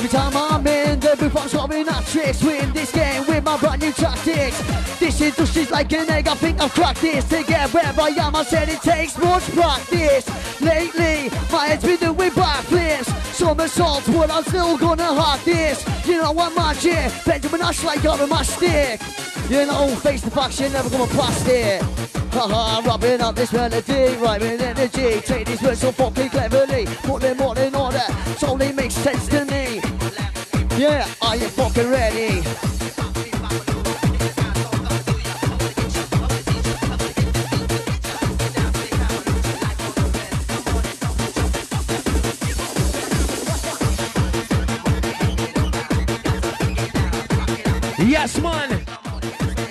Every 0.00 0.18
time 0.18 0.34
I'm 0.34 0.66
in 0.66 0.98
the 0.98 1.14
booth, 1.14 1.36
I'm 1.36 1.46
solving 1.46 1.84
that 1.84 2.06
tricks. 2.06 2.42
Win 2.42 2.72
this 2.72 2.90
game 2.90 3.22
with 3.26 3.44
my 3.44 3.58
brand 3.58 3.82
new 3.82 3.92
tactics. 3.92 4.58
This 4.98 5.20
industry's 5.20 5.70
like 5.70 5.92
an 5.92 6.08
egg, 6.08 6.26
I 6.26 6.34
think 6.36 6.58
I've 6.58 6.72
cracked 6.72 7.02
this. 7.02 7.22
To 7.28 7.44
get 7.44 7.68
where 7.74 7.84
I 7.84 8.08
am, 8.08 8.34
I 8.34 8.42
said 8.42 8.70
it 8.70 8.80
takes 8.80 9.18
much 9.18 9.42
practice. 9.52 10.24
Lately, 10.62 11.28
my 11.52 11.66
head's 11.66 11.84
been 11.84 11.98
doing 11.98 12.30
backflips. 12.30 13.12
Somersaults, 13.34 14.08
but 14.08 14.30
I'm 14.30 14.42
still 14.44 14.78
gonna 14.78 15.12
hack 15.20 15.44
this. 15.44 15.84
You 16.06 16.22
know 16.22 16.32
what, 16.32 16.56
magic? 16.56 17.12
Benjamin 17.26 17.60
Ashley 17.60 17.98
got 18.00 18.26
my 18.26 18.42
stick. 18.42 19.02
You 19.50 19.66
know, 19.66 19.94
face 19.96 20.22
the 20.22 20.30
facts, 20.30 20.60
you're 20.60 20.70
never 20.70 20.88
gonna 20.88 21.12
past 21.12 21.46
it. 21.46 21.82
Haha, 22.32 22.80
rubbing 22.88 23.20
up 23.20 23.34
this 23.34 23.52
melody, 23.52 24.16
rhyming 24.16 24.62
energy. 24.62 25.20
Take 25.20 25.46
these 25.46 25.60
words 25.60 25.80
so 25.80 25.92
fucking 25.92 26.30
cleverly, 26.30 26.86
put 27.02 27.20
them 27.20 27.42
all 27.42 27.58
in 27.58 27.74
order, 27.74 28.06
so 28.38 28.56
they 28.56 28.72
make 28.72 28.92
sense 28.92 29.28
to 29.28 29.44
me. 29.44 29.69
Yeah, 30.80 31.06
are 31.20 31.36
you 31.36 31.46
fucking 31.48 31.90
ready? 31.90 32.40
Yes, 48.08 48.40
man. 48.40 48.70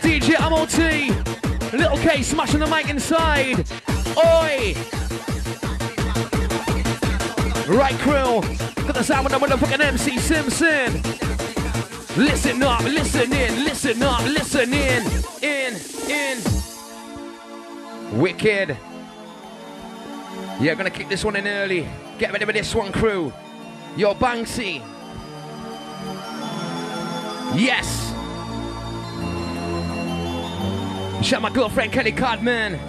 DJ 0.03 0.39
Ammo-T. 0.39 1.75
Little 1.75 1.97
K 1.97 2.21
smashing 2.21 2.59
the 2.59 2.67
mic 2.67 2.87
inside. 2.87 3.67
Oi. 4.15 4.75
Right, 7.69 7.93
crew. 7.99 8.41
Got 8.83 8.95
the 8.95 9.03
sound 9.03 9.27
of 9.27 9.31
the 9.31 9.37
motherfucking 9.37 9.79
MC 9.79 10.17
Simpson. 10.17 11.03
Listen 12.17 12.63
up, 12.63 12.81
listen 12.81 13.31
in, 13.31 13.63
listen 13.63 14.01
up, 14.01 14.23
listen 14.23 14.73
in. 14.73 15.05
In, 15.43 15.75
in. 16.09 16.39
Wicked. 18.19 18.75
Yeah, 20.59 20.73
gonna 20.73 20.89
kick 20.89 21.09
this 21.09 21.23
one 21.23 21.35
in 21.35 21.47
early. 21.47 21.87
Get 22.17 22.31
ready 22.31 22.43
with 22.43 22.55
this 22.55 22.73
one, 22.73 22.91
crew. 22.91 23.31
Yo, 23.95 24.15
Banksy. 24.15 24.81
Yes. 27.55 28.09
Shout 31.23 31.43
my 31.43 31.51
girlfriend 31.51 31.93
Kelly 31.93 32.13
Codman. 32.13 32.79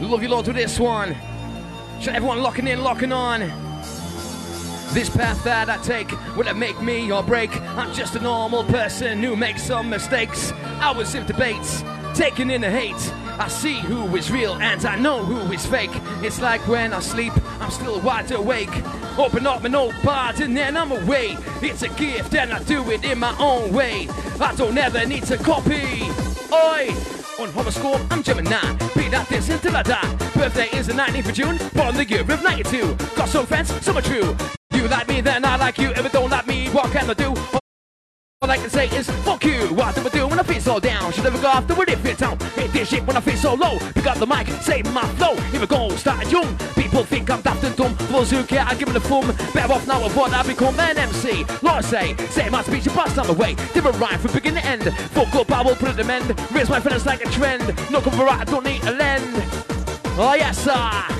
Love 0.00 0.20
you 0.20 0.28
loads 0.30 0.48
with 0.48 0.56
this 0.56 0.80
one. 0.80 1.14
Shout 2.00 2.16
everyone 2.16 2.42
locking 2.42 2.66
in, 2.66 2.82
locking 2.82 3.12
on. 3.12 3.69
This 4.92 5.08
path 5.08 5.44
that 5.44 5.70
I 5.70 5.76
take, 5.78 6.10
will 6.36 6.48
it 6.48 6.56
make 6.56 6.80
me 6.82 7.12
or 7.12 7.22
break? 7.22 7.54
I'm 7.76 7.94
just 7.94 8.16
a 8.16 8.20
normal 8.20 8.64
person 8.64 9.22
who 9.22 9.36
makes 9.36 9.62
some 9.62 9.88
mistakes. 9.88 10.52
Hours 10.80 11.14
of 11.14 11.26
debates, 11.26 11.84
taking 12.12 12.50
in 12.50 12.62
the 12.62 12.70
hate. 12.70 13.12
I 13.38 13.46
see 13.46 13.78
who 13.78 14.16
is 14.16 14.32
real 14.32 14.54
and 14.54 14.84
I 14.84 14.96
know 14.96 15.24
who 15.24 15.52
is 15.52 15.64
fake. 15.64 15.92
It's 16.22 16.40
like 16.40 16.66
when 16.66 16.92
I 16.92 16.98
sleep, 16.98 17.32
I'm 17.60 17.70
still 17.70 18.00
wide 18.00 18.32
awake. 18.32 18.84
Open 19.16 19.46
up 19.46 19.62
my 19.62 19.68
notepad 19.68 20.40
and 20.40 20.56
then 20.56 20.76
I'm 20.76 20.90
away. 20.90 21.36
It's 21.62 21.82
a 21.82 21.88
gift 21.90 22.34
and 22.34 22.52
I 22.52 22.60
do 22.64 22.90
it 22.90 23.04
in 23.04 23.20
my 23.20 23.34
own 23.38 23.72
way. 23.72 24.08
I 24.40 24.54
don't 24.56 24.76
ever 24.76 25.06
need 25.06 25.22
to 25.26 25.36
copy. 25.38 26.02
Oi! 26.52 26.92
On 27.38 27.48
horoscope, 27.52 28.00
I'm 28.10 28.24
Gemini. 28.24 28.72
Be 28.96 29.08
that 29.08 29.28
this 29.28 29.48
until 29.50 29.76
I 29.76 29.84
die. 29.84 30.16
Birthday 30.34 30.68
is 30.76 30.88
the 30.88 30.94
19th 30.94 31.28
of 31.28 31.34
June, 31.34 31.58
born 31.74 31.94
the 31.94 32.04
year 32.04 32.22
of 32.22 32.42
92. 32.42 32.96
Got 33.14 33.28
some 33.28 33.46
friends, 33.46 33.72
some 33.84 33.96
are 33.96 34.02
true. 34.02 34.36
Like 34.90 35.06
me, 35.06 35.20
then 35.20 35.44
I 35.44 35.54
like 35.54 35.78
you. 35.78 35.90
If 35.90 36.02
you 36.02 36.08
don't 36.08 36.30
like 36.30 36.48
me, 36.48 36.68
what 36.70 36.90
can 36.90 37.08
I 37.08 37.14
do? 37.14 37.32
All 38.42 38.50
I 38.50 38.56
can 38.56 38.70
say 38.70 38.88
is 38.88 39.08
fuck 39.22 39.44
you. 39.44 39.68
What 39.68 39.94
do 39.94 40.00
I 40.00 40.08
do 40.08 40.26
when 40.26 40.40
I 40.40 40.42
feel 40.42 40.60
so 40.60 40.80
down? 40.80 41.12
Should 41.12 41.22
never 41.22 41.40
go 41.40 41.46
after 41.46 41.74
what 41.76 41.88
it 41.88 41.98
fits 41.98 42.22
out. 42.22 42.42
Hate 42.54 42.72
this 42.72 42.88
shit 42.88 43.06
when 43.06 43.16
I 43.16 43.20
feel 43.20 43.36
so 43.36 43.54
low. 43.54 43.78
Pick 43.94 44.06
up 44.06 44.18
the 44.18 44.26
mic, 44.26 44.48
save 44.62 44.92
my 44.92 45.06
flow. 45.14 45.36
Here 45.52 45.60
we 45.60 45.66
go, 45.68 45.90
starting 45.90 46.28
young. 46.28 46.56
People 46.74 47.04
think 47.04 47.30
I'm 47.30 47.40
daft 47.40 47.62
and 47.62 47.76
dumb. 47.76 47.94
For 47.94 48.12
those 48.14 48.32
who 48.32 48.42
care, 48.42 48.64
I 48.66 48.74
give 48.74 48.88
it 48.88 48.96
a 48.96 49.00
thumb. 49.00 49.28
Better 49.54 49.72
off 49.74 49.86
now 49.86 50.04
of 50.04 50.16
what 50.16 50.32
I 50.32 50.42
become 50.42 50.80
an 50.80 50.98
MC. 50.98 51.44
Lord 51.62 51.84
say, 51.84 52.16
say 52.30 52.48
my 52.48 52.62
speech 52.64 52.86
and 52.86 52.94
pass 52.96 53.16
on 53.16 53.28
the 53.28 53.34
way. 53.34 53.54
Different 53.72 53.96
rhyme 54.00 54.18
from 54.18 54.32
beginning 54.32 54.62
to 54.62 54.68
end. 54.68 54.82
Fuck 55.10 55.34
up, 55.36 55.52
I 55.52 55.62
will 55.62 55.76
put 55.76 55.90
it 55.90 55.96
to 55.98 56.04
mend. 56.04 56.28
Raise 56.50 56.68
my 56.68 56.80
feathers 56.80 57.06
like 57.06 57.24
a 57.24 57.30
trend. 57.30 57.62
No 57.92 58.00
cover 58.00 58.24
right, 58.24 58.40
I 58.40 58.44
don't 58.44 58.64
need 58.64 58.82
a 58.82 58.90
lend. 58.90 59.44
Oh 60.18 60.34
yes, 60.34 60.58
sir. 60.58 61.19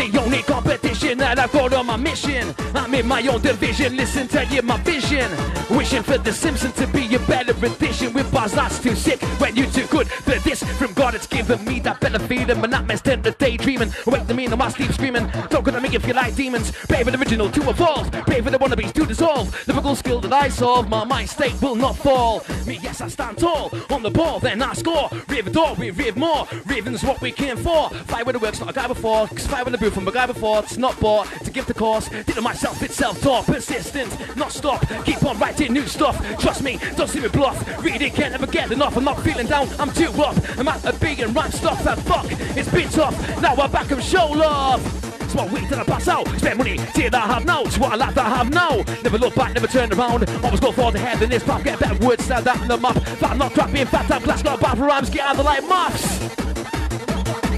The 0.00 0.18
only 0.18 0.42
competition 0.42 1.18
that 1.18 1.38
I've 1.38 1.52
got 1.52 1.74
on 1.74 1.84
my 1.84 1.96
mission. 1.96 2.54
I'm 2.74 2.94
in 2.94 3.06
my 3.06 3.20
own 3.26 3.42
division, 3.42 3.96
listen 3.96 4.28
to 4.28 4.46
you, 4.46 4.62
my 4.62 4.78
vision. 4.78 5.30
Wishing 5.68 6.02
for 6.02 6.16
the 6.16 6.32
Simpsons 6.32 6.74
to 6.76 6.86
be 6.86 7.14
a 7.14 7.18
better 7.20 7.52
edition 7.66 8.12
with 8.14 8.32
bars 8.32 8.52
that's 8.52 8.78
too 8.80 8.96
sick 8.96 9.20
when 9.38 9.54
you're 9.54 9.70
too 9.70 9.86
good 9.88 10.08
for 10.08 10.38
this. 10.40 10.62
From 10.62 10.94
God, 10.94 11.14
it's 11.14 11.26
given 11.26 11.62
me 11.64 11.80
that 11.80 12.00
better 12.00 12.18
feeling. 12.18 12.60
My 12.60 12.66
nightmares 12.66 13.02
tend 13.02 13.24
to 13.24 13.32
daydreaming. 13.32 13.92
In 14.40 14.48
the 14.48 14.56
while 14.56 14.70
sleep 14.70 14.90
screaming. 14.92 15.30
Don't 15.50 15.64
gonna 15.64 15.80
make 15.80 15.92
you 15.92 16.00
feel 16.00 16.16
like 16.16 16.34
demons. 16.34 16.72
Pray 16.88 17.04
for 17.04 17.10
the 17.10 17.18
original 17.18 17.50
to 17.50 17.68
evolve. 17.68 18.10
Pray 18.10 18.40
for 18.40 18.50
the 18.50 18.58
wannabes 18.58 18.92
to 18.94 19.04
dissolve. 19.04 19.54
Lyrical 19.68 19.94
skill 19.94 20.20
that 20.22 20.32
I 20.32 20.48
solve, 20.48 20.88
my 20.88 21.04
mind 21.04 21.28
state 21.28 21.60
will 21.60 21.74
not 21.74 21.96
fall. 21.96 22.42
Me, 22.66 22.78
yes, 22.82 23.02
I 23.02 23.08
stand 23.08 23.36
tall 23.36 23.70
on 23.90 24.02
the 24.02 24.10
ball, 24.10 24.40
then 24.40 24.62
I 24.62 24.72
score. 24.72 25.10
Riv 25.28 25.52
door, 25.52 25.74
we 25.74 25.90
riv 25.90 26.16
more. 26.16 26.48
Riving's 26.66 27.02
what 27.02 27.20
we 27.20 27.32
came 27.32 27.58
for. 27.58 27.90
Fight 28.06 28.24
with 28.24 28.34
the 28.34 28.38
works, 28.38 28.60
not 28.60 28.70
a 28.70 28.72
guy 28.72 28.86
before. 28.86 29.26
Cause 29.28 29.46
fight 29.46 29.64
with 29.64 29.78
the 29.78 29.89
from 29.90 30.08
a 30.08 30.12
guy 30.12 30.26
before. 30.26 30.60
It's 30.60 30.76
not 30.76 30.98
bought 31.00 31.26
to 31.44 31.50
give 31.50 31.66
the 31.66 31.74
course. 31.74 32.08
Did 32.08 32.36
it 32.36 32.42
myself, 32.42 32.82
it's 32.82 32.94
self-taught. 32.94 33.46
Persistent, 33.46 34.36
not 34.36 34.52
stop. 34.52 34.86
Keep 35.04 35.24
on 35.24 35.38
writing 35.38 35.72
new 35.72 35.86
stuff. 35.86 36.16
Trust 36.38 36.62
me, 36.62 36.78
don't 36.96 37.08
see 37.08 37.20
me 37.20 37.28
bluff. 37.28 37.58
Reading 37.82 38.12
can't 38.12 38.34
ever 38.34 38.46
get 38.46 38.70
enough. 38.70 38.96
I'm 38.96 39.04
not 39.04 39.20
feeling 39.22 39.46
down, 39.46 39.68
I'm 39.78 39.92
too 39.92 40.10
up. 40.22 40.36
I'm 40.58 40.68
at 40.68 40.84
a 40.84 40.92
big 40.98 41.20
and 41.20 41.34
rhyme 41.34 41.52
stuff 41.52 41.82
that 41.84 41.98
fuck. 42.00 42.26
It's 42.56 42.70
been 42.70 42.88
tough. 42.88 43.16
Now 43.40 43.54
I'm 43.54 43.70
back 43.70 43.90
and 43.90 44.02
show 44.02 44.26
love. 44.26 44.84
It's 45.22 45.32
Small 45.32 45.48
week 45.48 45.68
till 45.68 45.78
I 45.78 45.84
pass 45.84 46.08
out. 46.08 46.26
Spend 46.38 46.58
money 46.58 46.76
till 46.94 47.14
I 47.14 47.20
have 47.20 47.44
now. 47.44 47.62
It's 47.62 47.78
what 47.78 47.92
I 47.92 47.96
like 47.96 48.14
to 48.14 48.22
have 48.22 48.50
now. 48.50 48.82
Never 49.02 49.18
look 49.18 49.34
back, 49.34 49.54
never 49.54 49.66
turn 49.66 49.92
around. 49.92 50.28
Always 50.42 50.60
go 50.60 50.72
for 50.72 50.90
the 50.90 50.98
head 50.98 51.22
in 51.22 51.30
this 51.30 51.44
pop. 51.44 51.62
Get 51.62 51.78
better 51.78 52.04
words, 52.04 52.24
stand 52.24 52.48
out 52.48 52.60
in 52.60 52.68
the 52.68 52.76
map. 52.76 52.94
But 53.20 53.30
I'm 53.30 53.38
not 53.38 53.52
fat 53.52 54.10
up, 54.10 54.22
glass, 54.22 54.42
not 54.42 54.60
bad 54.60 54.78
for 54.78 54.84
rhymes. 54.84 55.10
Get 55.10 55.20
out 55.20 55.32
of 55.32 55.36
the 55.38 55.42
light 55.44 55.68
maths. 55.68 56.20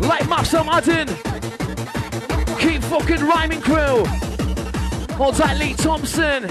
Light 0.01 0.29
maths, 0.29 0.53
I'm 0.55 0.69
adding. 0.69 1.42
Fucking 2.93 3.25
rhyming 3.25 3.63
crew. 3.63 4.05
Hold 5.17 5.37
tight, 5.37 5.57
Lee 5.57 5.73
Thompson. 5.73 6.43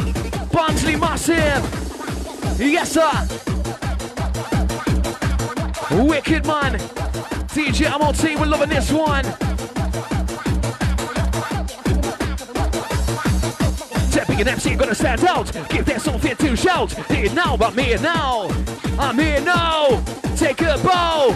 Barnsley 0.51 0.95
Massive. 0.95 1.62
Yes, 2.60 2.93
sir. 2.93 3.12
Wicked 6.04 6.47
man. 6.47 6.80
DJ 7.49 7.86
Ammo-T, 7.91 8.36
we're 8.38 8.47
loving 8.47 8.69
this 8.69 8.91
one. 8.91 9.23
Stepping 14.10 14.41
an 14.41 14.47
MC, 14.47 14.73
gonna 14.73 14.95
stand 14.95 15.23
out. 15.25 15.51
Give 15.69 15.86
them 15.86 15.99
something 15.99 16.36
to 16.38 16.56
shout. 16.56 16.91
Here 17.12 17.32
now, 17.36 17.56
I'm 17.62 17.77
here 17.77 17.99
now. 17.99 18.49
I'm 18.97 19.19
here 19.19 19.41
now. 19.41 20.04
Take 20.36 20.62
a 20.62 20.80
bow. 20.84 21.36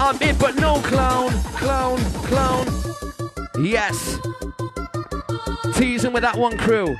I'm 0.00 0.18
in, 0.22 0.38
but 0.38 0.54
no 0.56 0.80
clown. 0.80 1.30
Clown, 1.52 1.98
clown. 2.24 2.89
Yes. 3.62 4.18
Teasing 5.74 6.12
with 6.12 6.22
that 6.22 6.36
one 6.36 6.56
crew. 6.56 6.96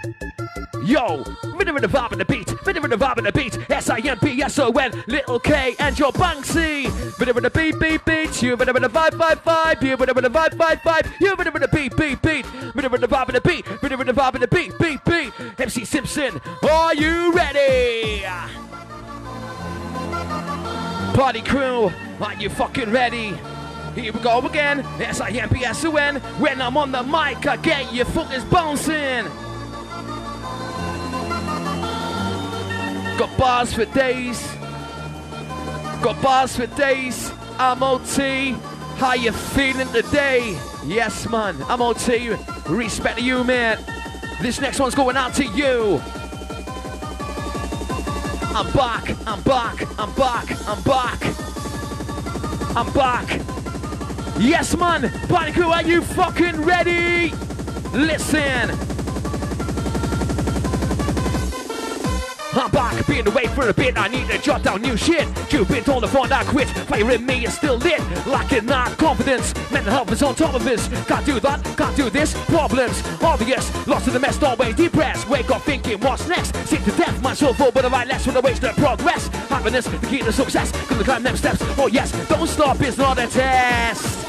Yo, 0.84 1.24
rhythm 1.54 1.76
of 1.76 1.82
the 1.82 1.88
vibe 1.88 2.12
and 2.12 2.20
the 2.20 2.24
beat, 2.24 2.50
rhythm 2.66 2.84
of 2.84 2.90
the 2.90 2.96
vibe 2.96 3.16
and 3.16 3.26
the 3.26 3.32
beat. 3.32 3.58
S-I-M-P-S-O-N, 3.70 5.04
little 5.06 5.38
K 5.40 5.74
and 5.78 5.98
your 5.98 6.12
Banksy. 6.12 6.84
Rhythm 7.18 7.38
of 7.38 7.42
the 7.44 7.50
beat, 7.50 7.78
beat, 7.78 8.04
beat. 8.04 8.42
You 8.42 8.56
rhythm 8.56 8.76
of 8.76 8.82
the 8.82 8.88
vibe, 8.88 9.10
vibe, 9.10 9.42
vibe. 9.42 9.82
You 9.82 9.96
rhythm 9.96 10.18
of 10.18 10.22
the 10.22 10.30
vibe, 10.30 10.50
vibe, 10.50 10.80
vibe. 10.80 11.12
You 11.20 11.34
rhythm 11.34 11.56
of 11.56 11.62
the 11.62 11.68
beat, 11.68 11.96
beat, 11.96 12.20
beat. 12.22 12.46
Rhythm 12.74 12.94
of 12.94 13.00
the 13.00 13.08
vibe 13.08 13.28
and 13.28 13.36
the 13.36 13.40
beat, 13.40 13.82
rhythm 13.82 14.00
of 14.00 14.06
the 14.06 14.12
vibe 14.12 14.34
and 14.34 14.42
the 14.42 14.48
beat, 14.48 14.78
beat, 14.78 15.04
beat. 15.04 15.32
MC 15.58 15.84
Simpson, 15.84 16.40
are 16.68 16.94
you 16.94 17.32
ready? 17.32 18.24
Party 21.14 21.42
crew, 21.42 21.90
are 22.20 22.34
you 22.34 22.50
fucking 22.50 22.90
ready? 22.90 23.34
Here 24.00 24.14
we 24.14 24.20
go 24.20 24.40
again. 24.46 24.80
S-I-M-P-S-O-N. 24.98 26.16
When 26.40 26.62
I'm 26.62 26.78
on 26.78 26.90
the 26.90 27.02
mic, 27.02 27.46
I 27.46 27.58
get 27.60 27.92
your 27.92 28.06
fuckers 28.06 28.48
bouncing. 28.50 29.26
Got 33.18 33.38
bars 33.38 33.74
for 33.74 33.84
days. 33.84 34.40
Got 36.02 36.22
bars 36.22 36.56
for 36.56 36.66
days. 36.66 37.30
Ammo-T. 37.58 38.52
How 38.96 39.12
you 39.12 39.32
feeling 39.32 39.88
today? 39.92 40.58
Yes, 40.86 41.28
man. 41.28 41.60
Ammo-T. 41.68 42.30
Respect 42.68 43.18
to 43.18 43.22
you, 43.22 43.44
man. 43.44 43.84
This 44.40 44.62
next 44.62 44.80
one's 44.80 44.94
going 44.94 45.18
out 45.18 45.34
to 45.34 45.44
you. 45.44 46.00
I'm 48.56 48.72
back. 48.72 49.10
I'm 49.26 49.42
back. 49.42 50.00
I'm 50.00 50.14
back. 50.14 50.68
I'm 50.68 50.82
back. 50.84 51.22
I'm 52.74 52.92
back. 52.94 53.49
Yes, 54.38 54.76
man. 54.76 55.10
Party 55.28 55.52
crew, 55.52 55.70
are 55.70 55.82
you 55.82 56.02
fucking 56.02 56.62
ready? 56.62 57.32
Listen. 57.92 58.70
I'm 62.52 62.70
back, 62.72 63.06
been 63.06 63.26
away 63.28 63.46
for 63.46 63.68
a 63.68 63.72
bit. 63.72 63.96
I 63.96 64.08
need 64.08 64.28
to 64.28 64.38
jot 64.38 64.64
down 64.64 64.82
new 64.82 64.96
shit. 64.96 65.28
You've 65.52 65.68
been 65.68 65.84
told 65.84 66.02
to 66.02 66.08
find 66.08 66.32
out 66.32 66.46
quit. 66.46 66.68
Fire 66.68 67.10
in 67.12 67.24
me 67.24 67.46
is 67.46 67.54
still 67.54 67.76
lit. 67.76 68.00
Lacking 68.26 68.66
that 68.66 68.98
confidence. 68.98 69.54
Mental 69.70 69.92
health 69.92 70.10
is 70.10 70.22
on 70.22 70.34
top 70.34 70.54
of 70.54 70.64
this. 70.64 70.88
Can't 71.06 71.24
do 71.24 71.38
that, 71.40 71.62
can't 71.76 71.96
do 71.96 72.10
this. 72.10 72.34
Problems 72.46 73.02
obvious. 73.22 73.86
Lost 73.86 74.08
in 74.08 74.14
the 74.14 74.20
mess, 74.20 74.42
always 74.42 74.74
depressed. 74.74 75.28
Wake 75.28 75.50
up 75.50 75.62
thinking, 75.62 76.00
what's 76.00 76.26
next? 76.26 76.56
Sick 76.66 76.82
to 76.84 76.90
death, 76.92 77.22
my 77.22 77.34
soul 77.34 77.54
full, 77.54 77.70
but 77.70 77.84
I 77.84 77.88
write 77.88 78.08
less 78.08 78.26
when 78.26 78.36
I 78.36 78.40
waste 78.40 78.62
the 78.62 78.72
progress. 78.72 79.28
Happiness, 79.48 79.86
the 79.86 80.06
key 80.08 80.18
to 80.18 80.32
success. 80.32 80.72
Gonna 80.88 81.04
climb 81.04 81.22
them 81.22 81.36
steps. 81.36 81.62
Oh 81.78 81.86
yes, 81.86 82.10
don't 82.28 82.48
stop, 82.48 82.80
it's 82.80 82.98
not 82.98 83.18
a 83.18 83.28
test. 83.28 84.19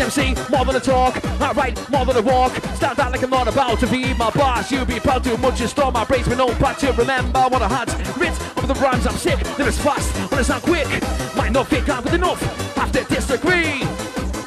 I 0.00 0.04
MC, 0.04 0.34
more 0.50 0.64
than 0.64 0.74
a 0.74 0.80
talk. 0.80 1.22
Write 1.38 1.78
more 1.88 2.04
than 2.04 2.16
a 2.16 2.22
walk. 2.22 2.52
Stand 2.74 2.98
out 2.98 3.12
like 3.12 3.22
I'm 3.22 3.30
not 3.30 3.46
about 3.46 3.78
to 3.78 3.86
be 3.86 4.12
my 4.14 4.30
boss. 4.30 4.72
You 4.72 4.84
be 4.84 4.98
proud 4.98 5.22
too 5.22 5.36
much 5.36 5.60
and 5.60 5.70
store 5.70 5.92
my 5.92 6.04
brains 6.04 6.26
with 6.26 6.38
no 6.38 6.48
part 6.54 6.78
to 6.80 6.92
remember 6.92 7.40
what 7.48 7.62
I 7.62 7.68
had. 7.68 7.88
Writ 8.18 8.32
over 8.56 8.66
the 8.66 8.74
rhymes, 8.74 9.06
I'm 9.06 9.14
sick. 9.14 9.38
They're 9.56 9.68
as 9.68 9.78
fast, 9.78 10.10
when 10.30 10.40
it's 10.40 10.48
not 10.48 10.62
quick. 10.62 10.88
Might 11.36 11.52
not 11.52 11.68
fit 11.68 11.86
down 11.86 12.02
with 12.02 12.14
enough. 12.14 12.40
Have 12.74 12.90
to 12.92 13.04
disagree. 13.04 13.82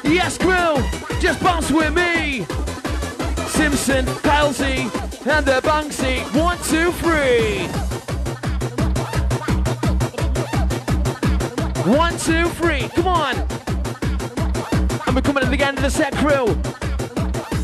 Yes, 0.04 0.36
crew, 0.36 0.76
just 1.20 1.42
bounce 1.42 1.70
with 1.70 1.94
me. 1.94 2.44
Simpson, 3.48 4.04
Kyle 4.22 4.52
Z, 4.52 4.64
and 4.64 5.46
the 5.46 5.60
Banksy. 5.62 6.20
One, 6.38 6.58
two, 6.64 6.92
three. 6.92 7.68
One, 11.90 12.18
two, 12.18 12.48
three. 12.50 12.88
Come 12.88 13.08
on. 13.08 13.67
We're 15.18 15.22
coming 15.22 15.42
to 15.42 15.50
the 15.50 15.60
end 15.64 15.78
of 15.78 15.82
the 15.82 15.90
set 15.90 16.14
crew. 16.14 16.46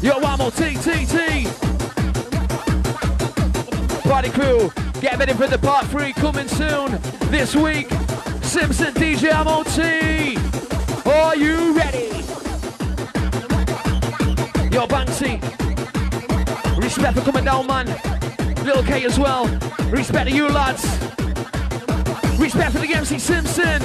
Yo, 0.02 0.18
one 0.18 0.38
more 0.38 0.50
T, 0.50 0.74
T, 0.74 1.06
T. 1.06 1.46
Party 4.08 4.28
crew, 4.30 4.72
get 5.00 5.16
ready 5.20 5.34
for 5.34 5.46
the 5.46 5.56
part 5.62 5.86
three 5.86 6.12
coming 6.14 6.48
soon 6.48 6.98
this 7.30 7.54
week. 7.54 7.88
Simpson 8.42 8.92
DJ 8.94 9.30
Ammo-T. 9.30 10.36
Are 11.08 11.36
you 11.36 11.76
ready? 11.76 12.08
Yo, 14.74 14.88
Banksy. 14.88 15.40
Respect 16.82 17.16
for 17.16 17.24
coming 17.24 17.44
down, 17.44 17.68
man. 17.68 17.86
Little 18.64 18.82
K 18.82 19.04
as 19.04 19.16
well. 19.16 19.46
Respect 19.90 20.28
to 20.28 20.34
you, 20.34 20.48
lads. 20.48 20.82
Respect 22.36 22.72
for 22.72 22.80
the 22.80 22.92
MC 22.92 23.20
Simpson. 23.20 23.80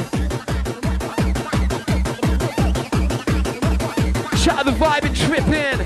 Out 4.60 4.66
the 4.66 4.72
vibe 4.72 5.06
and 5.06 5.16
tripping. 5.16 5.80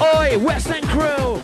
Oi, 0.00 0.38
West 0.38 0.70
End 0.70 0.88
crew. 0.88 1.42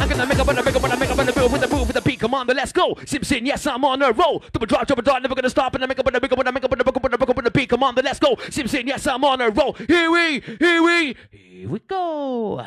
I'm 0.00 0.08
gonna 0.08 0.26
make 0.26 0.38
up 0.38 0.46
on 0.46 0.54
the 0.54 0.62
make 0.62 0.76
up 0.76 0.84
on 0.84 0.90
the 0.90 0.96
make 0.96 1.10
up 1.10 1.18
on 1.18 1.26
the 1.26 1.32
bill 1.32 1.48
with 1.48 1.60
the 1.60 1.66
move 1.66 1.88
with 1.88 1.96
the 1.96 2.02
beat. 2.02 2.20
Commander, 2.20 2.54
let's 2.54 2.70
go. 2.70 2.96
Simpson, 3.04 3.44
yes, 3.44 3.66
I'm 3.66 3.84
on 3.84 4.00
a 4.02 4.12
roll. 4.12 4.44
Double 4.52 4.66
drop, 4.66 4.86
double 4.86 5.02
dart, 5.02 5.22
never 5.22 5.34
gonna 5.34 5.50
stop. 5.50 5.74
And 5.74 5.82
I 5.82 5.88
make 5.88 5.98
up, 5.98 6.06
and 6.06 6.14
I 6.14 6.20
make 6.20 6.30
up, 6.30 6.38
and 6.38 6.46
I 6.46 6.52
make 6.52 6.62
up, 6.62 6.70
and 6.70 6.80
I 6.80 6.84
make 6.84 6.96
up, 6.96 7.04
and 7.04 7.14
I 7.14 7.16
make 7.18 7.28
up, 7.28 7.36
and 7.38 7.46
the 7.48 7.50
beat. 7.50 7.68
Commander, 7.68 8.02
let's 8.02 8.20
go. 8.20 8.38
Simpson, 8.48 8.86
yes, 8.86 9.08
I'm 9.08 9.24
on 9.24 9.40
a 9.40 9.50
roll. 9.50 9.72
Here 9.72 10.08
we, 10.08 10.38
here 10.38 10.84
we, 10.84 11.16
here 11.32 11.68
we 11.68 11.80
go. 11.80 12.64